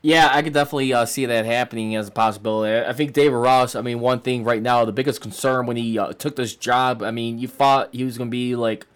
yeah, 0.00 0.30
I 0.32 0.42
could 0.42 0.52
definitely 0.52 0.92
uh, 0.92 1.06
see 1.06 1.26
that 1.26 1.44
happening 1.44 1.96
as 1.96 2.08
a 2.08 2.12
possibility. 2.12 2.86
I 2.86 2.92
think 2.92 3.12
David 3.12 3.34
Ross. 3.34 3.74
I 3.74 3.80
mean, 3.80 3.98
one 3.98 4.20
thing 4.20 4.44
right 4.44 4.62
now, 4.62 4.84
the 4.84 4.92
biggest 4.92 5.20
concern 5.20 5.66
when 5.66 5.76
he 5.76 5.98
uh, 5.98 6.12
took 6.12 6.36
this 6.36 6.54
job. 6.54 7.02
I 7.02 7.10
mean, 7.10 7.38
you 7.38 7.48
thought 7.48 7.92
he 7.92 8.04
was 8.04 8.16
going 8.16 8.28
to 8.28 8.30
be 8.30 8.54
like 8.54 8.86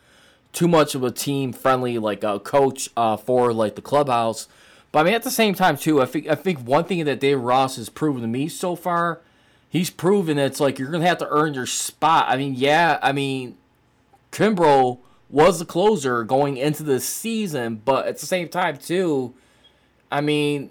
too 0.53 0.69
much 0.69 0.95
of 0.95 1.03
a 1.03 1.11
team 1.11 1.53
friendly 1.53 1.99
like 1.99 2.23
a 2.23 2.39
coach 2.39 2.89
uh, 2.97 3.17
for 3.17 3.53
like 3.53 3.75
the 3.75 3.83
clubhouse. 3.83 4.49
But 4.91 5.01
I 5.01 5.03
mean, 5.05 5.15
at 5.15 5.23
the 5.23 5.31
same 5.31 5.55
time 5.55 5.77
too, 5.77 6.03
I 6.03 6.07
think 6.07 6.29
I 6.29 6.35
think 6.35 6.61
one 6.61 6.85
thing 6.85 7.05
that 7.05 7.21
Dave 7.21 7.41
Ross 7.41 7.77
has 7.77 7.89
proven 7.89 8.23
to 8.23 8.29
me 8.29 8.49
so 8.49 8.77
far, 8.77 9.21
he's 9.69 9.91
proven 9.91 10.37
that 10.37 10.47
it's 10.47 10.61
like 10.61 10.79
you're 10.79 10.91
gonna 10.91 11.07
have 11.07 11.19
to 11.19 11.29
earn 11.31 11.55
your 11.55 11.67
spot. 11.67 12.27
I 12.29 12.37
mean, 12.37 12.55
yeah, 12.55 12.99
I 13.03 13.13
mean, 13.13 13.57
Kimbrel 14.31 14.99
was 15.31 15.59
the 15.59 15.65
closer 15.65 16.25
going 16.25 16.59
into 16.59 16.83
the 16.83 17.01
season, 17.01 17.81
but 17.85 18.07
at 18.07 18.19
the 18.19 18.27
same 18.27 18.49
time 18.49 18.77
too, 18.77 19.33
I 20.11 20.21
mean, 20.21 20.71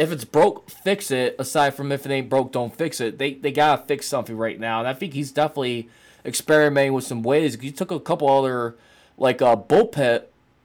if 0.00 0.10
it's 0.10 0.24
broke, 0.24 0.70
fix 0.70 1.10
it. 1.10 1.36
Aside 1.38 1.74
from 1.74 1.92
if 1.92 2.06
it 2.06 2.10
ain't 2.10 2.30
broke, 2.30 2.52
don't 2.52 2.74
fix 2.74 3.00
it. 3.02 3.18
They 3.18 3.34
they 3.34 3.52
gotta 3.52 3.84
fix 3.84 4.06
something 4.06 4.36
right 4.36 4.58
now, 4.58 4.78
and 4.78 4.88
I 4.88 4.94
think 4.94 5.12
he's 5.12 5.30
definitely 5.30 5.90
experimenting 6.24 6.94
with 6.94 7.04
some 7.04 7.22
ways. 7.22 7.60
He 7.60 7.70
took 7.70 7.90
a 7.90 8.00
couple 8.00 8.28
other 8.28 8.76
like 9.18 9.42
uh, 9.42 9.56
bullpen 9.56 10.22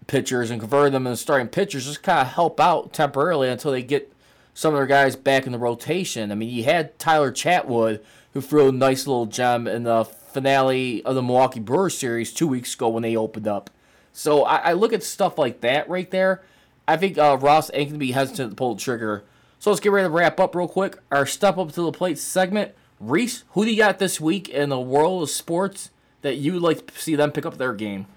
pitchers 0.07 0.49
and 0.49 0.61
converted 0.61 0.93
them 0.93 1.05
into 1.05 1.17
starting 1.17 1.49
pitchers, 1.49 1.85
just 1.85 2.01
kind 2.01 2.19
of 2.19 2.33
help 2.33 2.61
out 2.61 2.93
temporarily 2.93 3.49
until 3.49 3.71
they 3.71 3.83
get 3.83 4.13
some 4.53 4.73
of 4.73 4.77
their 4.77 4.87
guys 4.87 5.17
back 5.17 5.45
in 5.45 5.51
the 5.51 5.57
rotation. 5.57 6.31
I 6.31 6.35
mean, 6.35 6.49
he 6.49 6.63
had 6.63 6.97
Tyler 6.97 7.31
Chatwood 7.31 8.01
who 8.33 8.39
threw 8.39 8.69
a 8.69 8.71
nice 8.71 9.05
little 9.05 9.25
gem 9.25 9.67
in 9.67 9.83
the 9.83 10.05
finale 10.05 11.03
of 11.03 11.13
the 11.13 11.21
Milwaukee 11.21 11.59
Brewers 11.59 11.97
series 11.97 12.33
two 12.33 12.47
weeks 12.47 12.73
ago 12.73 12.87
when 12.87 13.03
they 13.03 13.17
opened 13.17 13.49
up. 13.49 13.69
So 14.13 14.43
I, 14.43 14.57
I 14.57 14.73
look 14.73 14.93
at 14.93 15.03
stuff 15.03 15.37
like 15.37 15.59
that 15.59 15.89
right 15.89 16.09
there. 16.09 16.41
I 16.87 16.97
think 16.97 17.17
uh, 17.17 17.37
Ross 17.39 17.71
ain't 17.73 17.89
gonna 17.89 17.99
be 17.99 18.11
hesitant 18.11 18.51
to 18.51 18.55
pull 18.55 18.75
the 18.75 18.81
trigger. 18.81 19.23
So 19.59 19.71
let's 19.71 19.79
get 19.79 19.91
ready 19.91 20.07
to 20.07 20.11
wrap 20.11 20.39
up 20.39 20.55
real 20.55 20.67
quick. 20.67 20.99
Our 21.11 21.25
step 21.25 21.57
up 21.57 21.71
to 21.71 21.81
the 21.81 21.91
plate 21.91 22.19
segment. 22.19 22.73
Riis, 23.03 23.43
who 23.49 23.65
do 23.65 23.71
you 23.71 23.77
got 23.77 23.99
this 23.99 24.21
week 24.21 24.47
in 24.47 24.69
the 24.69 24.79
world 24.79 25.23
of 25.23 25.29
sports 25.29 25.89
that 26.21 26.35
you 26.35 26.53
would 26.53 26.61
like 26.61 26.87
to 26.87 26.99
see 26.99 27.15
them 27.15 27.31
pick 27.31 27.45
up 27.45 27.57
their 27.57 27.73
game? 27.73 28.07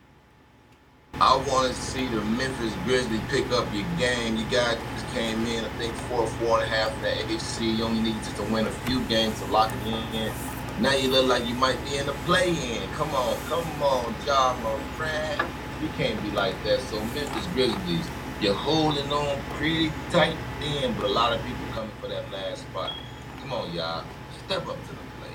I 1.14 1.36
want 1.48 1.74
to 1.74 1.80
see 1.80 2.06
the 2.06 2.20
Memphis 2.20 2.72
Grizzlies 2.84 3.20
pick 3.28 3.50
up 3.50 3.66
your 3.74 3.84
game. 3.98 4.36
You 4.36 4.44
guys 4.50 4.78
came 5.12 5.44
in, 5.46 5.64
I 5.64 5.68
think, 5.70 5.94
four, 5.94 6.26
four 6.26 6.60
and 6.60 6.64
a 6.64 6.74
half 6.74 6.94
in 6.96 7.02
the 7.02 7.34
AFC. 7.34 7.76
You 7.76 7.84
only 7.84 8.02
need 8.02 8.22
just 8.22 8.36
to 8.36 8.42
win 8.44 8.66
a 8.66 8.70
few 8.70 9.00
games 9.04 9.38
to 9.40 9.46
lock 9.46 9.72
it 9.86 10.14
in. 10.14 10.32
Now 10.80 10.94
you 10.94 11.10
look 11.10 11.26
like 11.26 11.44
you 11.44 11.54
might 11.54 11.82
be 11.86 11.96
in 11.96 12.06
the 12.06 12.12
play-in. 12.24 12.88
Come 12.90 13.12
on, 13.14 13.36
come 13.48 13.82
on, 13.82 14.14
Ja 14.24 14.54
Morant. 14.62 15.42
You 15.82 15.88
can't 15.96 16.22
be 16.22 16.30
like 16.30 16.54
that. 16.62 16.78
So 16.82 17.00
Memphis 17.00 17.46
Grizzlies, 17.54 18.06
you're 18.40 18.54
holding 18.54 19.10
on 19.12 19.40
pretty 19.54 19.90
tight 20.10 20.36
in, 20.62 20.94
but 20.94 21.04
a 21.04 21.08
lot 21.08 21.32
of 21.32 21.44
people 21.44 21.64
coming 21.72 21.90
for 22.00 22.08
that 22.08 22.30
last 22.30 22.62
spot. 22.62 22.92
Come 23.40 23.52
on, 23.52 23.72
y'all. 23.72 24.04
Step 24.46 24.66
up 24.68 24.80
to 24.82 24.90
the 24.90 24.94
plate. 25.20 25.32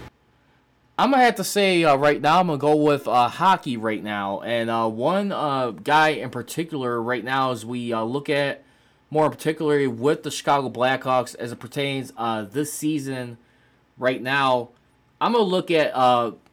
I'm 0.97 1.11
gonna 1.11 1.23
have 1.23 1.35
to 1.35 1.43
say 1.43 1.83
uh, 1.83 1.95
right 1.97 2.21
now 2.21 2.39
I'm 2.39 2.47
gonna 2.47 2.59
go 2.59 2.75
with 2.75 3.07
uh, 3.07 3.27
hockey 3.27 3.75
right 3.75 4.01
now, 4.01 4.41
and 4.41 4.69
uh, 4.69 4.87
one 4.87 5.31
uh, 5.31 5.71
guy 5.71 6.09
in 6.09 6.29
particular 6.29 7.01
right 7.01 7.23
now 7.23 7.51
as 7.51 7.65
we 7.65 7.91
uh, 7.91 8.03
look 8.03 8.29
at 8.29 8.63
more 9.09 9.29
particularly 9.29 9.87
with 9.87 10.23
the 10.23 10.31
Chicago 10.31 10.69
Blackhawks 10.69 11.35
as 11.35 11.51
it 11.51 11.59
pertains 11.59 12.13
uh, 12.17 12.43
this 12.43 12.71
season 12.73 13.37
right 13.97 14.21
now. 14.21 14.69
I'm 15.19 15.33
gonna 15.33 15.43
look 15.43 15.71
at 15.71 15.93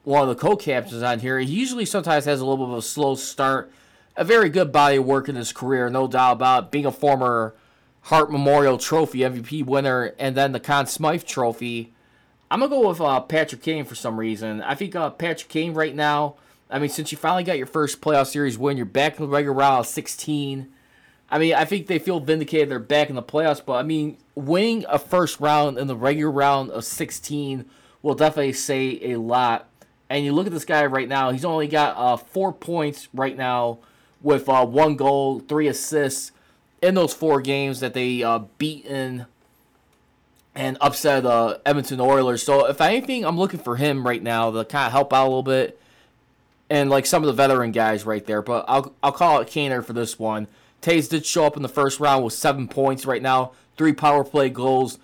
one 0.04 0.22
of 0.22 0.28
the 0.28 0.34
co-captains 0.34 1.02
on 1.02 1.20
here. 1.20 1.38
He 1.38 1.52
usually 1.52 1.84
sometimes 1.84 2.24
has 2.24 2.40
a 2.40 2.44
little 2.44 2.66
bit 2.66 2.72
of 2.72 2.78
a 2.78 2.82
slow 2.82 3.14
start, 3.14 3.72
a 4.16 4.24
very 4.24 4.48
good 4.48 4.72
body 4.72 4.96
of 4.96 5.04
work 5.04 5.28
in 5.28 5.36
his 5.36 5.52
career, 5.52 5.88
no 5.88 6.06
doubt 6.06 6.32
about 6.32 6.64
it. 6.64 6.70
being 6.70 6.86
a 6.86 6.92
former 6.92 7.54
Hart 8.02 8.30
Memorial 8.30 8.78
Trophy 8.78 9.20
MVP 9.20 9.64
winner 9.64 10.14
and 10.18 10.36
then 10.36 10.52
the 10.52 10.60
Conn 10.60 10.86
Smythe 10.86 11.24
Trophy. 11.24 11.92
I'm 12.50 12.60
gonna 12.60 12.70
go 12.70 12.88
with 12.88 13.00
uh, 13.00 13.20
Patrick 13.20 13.62
Kane 13.62 13.84
for 13.84 13.94
some 13.94 14.18
reason. 14.18 14.62
I 14.62 14.74
think 14.74 14.96
uh, 14.96 15.10
Patrick 15.10 15.48
Kane 15.48 15.74
right 15.74 15.94
now. 15.94 16.36
I 16.68 16.78
mean, 16.78 16.90
since 16.90 17.10
you 17.12 17.18
finally 17.18 17.44
got 17.44 17.58
your 17.58 17.66
first 17.66 18.00
playoff 18.00 18.28
series 18.28 18.58
win, 18.58 18.76
you're 18.76 18.86
back 18.86 19.18
in 19.18 19.24
the 19.24 19.28
regular 19.30 19.56
round 19.56 19.80
of 19.80 19.86
16. 19.86 20.68
I 21.30 21.38
mean, 21.38 21.54
I 21.54 21.64
think 21.64 21.86
they 21.86 21.98
feel 21.98 22.20
vindicated. 22.20 22.68
They're 22.68 22.78
back 22.78 23.08
in 23.08 23.16
the 23.16 23.22
playoffs, 23.22 23.64
but 23.64 23.74
I 23.74 23.82
mean, 23.82 24.18
winning 24.34 24.84
a 24.88 24.98
first 24.98 25.40
round 25.40 25.78
in 25.78 25.86
the 25.86 25.96
regular 25.96 26.30
round 26.30 26.70
of 26.70 26.84
16 26.84 27.66
will 28.02 28.14
definitely 28.14 28.52
say 28.52 29.12
a 29.12 29.16
lot. 29.16 29.68
And 30.08 30.24
you 30.24 30.32
look 30.32 30.46
at 30.46 30.52
this 30.52 30.64
guy 30.64 30.86
right 30.86 31.08
now; 31.08 31.30
he's 31.30 31.44
only 31.44 31.68
got 31.68 31.96
uh, 31.96 32.16
four 32.16 32.52
points 32.52 33.08
right 33.14 33.36
now, 33.36 33.78
with 34.22 34.48
uh, 34.48 34.66
one 34.66 34.96
goal, 34.96 35.40
three 35.40 35.68
assists 35.68 36.32
in 36.82 36.94
those 36.94 37.12
four 37.12 37.40
games 37.40 37.80
that 37.80 37.94
they 37.94 38.22
uh, 38.22 38.40
beaten 38.58 39.26
and 40.54 40.76
upset 40.80 41.24
uh, 41.24 41.58
Edmonton 41.64 42.00
Oilers. 42.00 42.42
So 42.42 42.66
if 42.66 42.80
anything, 42.80 43.24
I'm 43.24 43.38
looking 43.38 43.60
for 43.60 43.76
him 43.76 44.06
right 44.06 44.22
now 44.22 44.50
to 44.50 44.64
kind 44.64 44.86
of 44.86 44.92
help 44.92 45.12
out 45.12 45.24
a 45.24 45.28
little 45.28 45.42
bit, 45.42 45.80
and 46.68 46.90
like 46.90 47.06
some 47.06 47.22
of 47.22 47.26
the 47.26 47.32
veteran 47.32 47.72
guys 47.72 48.04
right 48.04 48.24
there. 48.24 48.42
But 48.42 48.64
I'll 48.68 48.94
I'll 49.02 49.12
call 49.12 49.40
it 49.40 49.48
Kaner 49.48 49.84
for 49.84 49.92
this 49.92 50.18
one. 50.18 50.48
Toews 50.82 51.08
did 51.10 51.26
show 51.26 51.44
up 51.44 51.56
in 51.56 51.62
the 51.62 51.68
first 51.68 52.00
round 52.00 52.24
with 52.24 52.32
seven 52.32 52.66
points 52.66 53.04
right 53.04 53.22
now, 53.22 53.52
three 53.76 53.92
power 53.92 54.24
play 54.24 54.48
goals. 54.48 54.98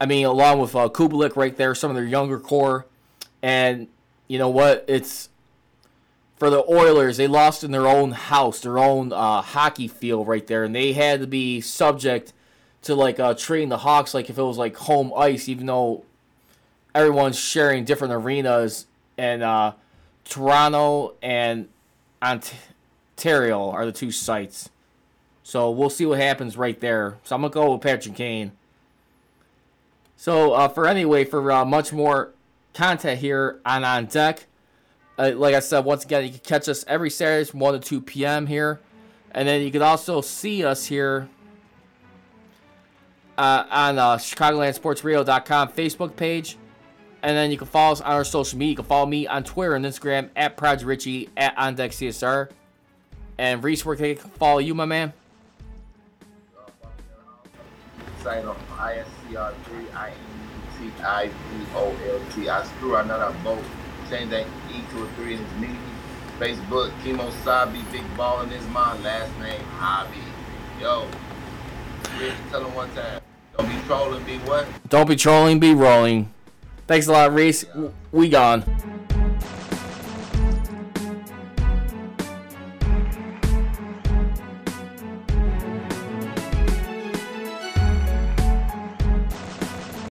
I 0.00 0.06
mean, 0.06 0.24
along 0.24 0.60
with 0.60 0.74
uh, 0.74 0.88
Kubalik 0.88 1.36
right 1.36 1.56
there, 1.56 1.74
some 1.74 1.90
of 1.90 1.96
their 1.96 2.04
younger 2.04 2.38
core, 2.38 2.86
and 3.42 3.88
you 4.28 4.38
know 4.38 4.48
what? 4.48 4.84
It's 4.88 5.29
for 6.40 6.48
the 6.48 6.64
Oilers. 6.68 7.18
They 7.18 7.28
lost 7.28 7.62
in 7.62 7.70
their 7.70 7.86
own 7.86 8.12
house, 8.12 8.60
their 8.60 8.78
own 8.78 9.12
uh, 9.12 9.42
hockey 9.42 9.86
field 9.86 10.26
right 10.26 10.44
there, 10.46 10.64
and 10.64 10.74
they 10.74 10.94
had 10.94 11.20
to 11.20 11.26
be 11.26 11.60
subject 11.60 12.32
to 12.82 12.94
like 12.94 13.20
uh, 13.20 13.34
treating 13.34 13.68
the 13.68 13.76
Hawks 13.76 14.14
like 14.14 14.30
if 14.30 14.38
it 14.38 14.42
was 14.42 14.56
like 14.56 14.74
home 14.74 15.12
ice, 15.14 15.50
even 15.50 15.66
though 15.66 16.02
everyone's 16.94 17.38
sharing 17.38 17.84
different 17.84 18.14
arenas. 18.14 18.86
And 19.18 19.42
uh, 19.42 19.74
Toronto 20.24 21.14
and 21.20 21.68
Ontario 22.22 23.70
are 23.70 23.84
the 23.84 23.92
two 23.92 24.10
sites. 24.10 24.70
So 25.42 25.70
we'll 25.70 25.90
see 25.90 26.06
what 26.06 26.20
happens 26.20 26.56
right 26.56 26.80
there. 26.80 27.18
So 27.22 27.36
I'm 27.36 27.42
gonna 27.42 27.52
go 27.52 27.72
with 27.72 27.82
Patrick 27.82 28.14
Kane. 28.14 28.52
So 30.16 30.54
uh, 30.54 30.68
for 30.68 30.86
anyway, 30.86 31.26
for 31.26 31.52
uh, 31.52 31.66
much 31.66 31.92
more 31.92 32.32
content 32.72 33.20
here 33.20 33.60
on 33.66 33.84
On 33.84 34.06
Deck, 34.06 34.46
uh, 35.20 35.32
like 35.36 35.54
I 35.54 35.60
said, 35.60 35.84
once 35.84 36.04
again, 36.04 36.24
you 36.24 36.30
can 36.30 36.40
catch 36.40 36.66
us 36.68 36.82
every 36.88 37.10
Saturday 37.10 37.44
from 37.44 37.60
1 37.60 37.74
to 37.74 37.80
2 37.80 38.00
p.m. 38.00 38.46
here. 38.46 38.80
And 39.32 39.46
then 39.46 39.60
you 39.60 39.70
can 39.70 39.82
also 39.82 40.22
see 40.22 40.64
us 40.64 40.86
here 40.86 41.28
uh, 43.36 43.64
on 43.70 43.98
uh, 43.98 44.16
ChicagolandSportsRadio.com 44.16 45.68
Facebook 45.68 46.16
page. 46.16 46.56
And 47.22 47.36
then 47.36 47.50
you 47.50 47.58
can 47.58 47.66
follow 47.66 47.92
us 47.92 48.00
on 48.00 48.12
our 48.12 48.24
social 48.24 48.58
media. 48.58 48.70
You 48.70 48.76
can 48.76 48.86
follow 48.86 49.04
me 49.04 49.26
on 49.26 49.44
Twitter 49.44 49.74
and 49.74 49.84
Instagram 49.84 50.30
at 50.36 50.56
Proj 50.56 50.84
Richey 50.84 51.28
at 51.36 51.54
OnDeckCSR. 51.56 52.48
And 53.36 53.62
Riis, 53.62 53.84
where 53.84 53.96
can 53.96 54.04
they 54.04 54.14
follow 54.14 54.58
you, 54.58 54.74
my 54.74 54.86
man? 54.86 55.12
Site 58.22 58.46
on 58.46 58.56
ISCR3, 58.76 59.94
I-N-T-I-V-O-L-T. 59.94 60.88
I 62.48 62.64
screw, 62.64 62.96
I 62.96 63.06
know 63.06 63.18
that 63.18 63.44
both. 63.44 63.79
Change 64.10 64.30
that 64.30 64.44
E 64.72 64.82
to 64.90 65.04
a 65.04 65.08
3 65.10 65.34
in 65.34 65.38
his 65.38 65.54
meeting. 65.60 65.78
Facebook, 66.40 66.90
Kimo 67.04 67.30
Sabi, 67.44 67.80
Big 67.92 68.02
Ball 68.16 68.42
in 68.42 68.48
his 68.50 68.66
mind, 68.68 69.04
last 69.04 69.30
name, 69.38 69.60
Hobby. 69.78 70.18
Yo, 70.80 71.06
Rich, 72.18 72.32
tell 72.50 72.64
him 72.64 72.74
one 72.74 72.90
time. 72.92 73.20
Don't 73.56 73.68
be 73.68 73.76
trolling, 73.86 74.24
be 74.24 74.38
what? 74.38 74.66
Don't 74.88 75.08
be 75.08 75.14
trolling, 75.14 75.60
be 75.60 75.74
rolling. 75.74 76.32
Thanks 76.88 77.06
a 77.06 77.12
lot, 77.12 77.30
Riis. 77.30 77.92
We 78.10 78.28
gone. 78.28 78.64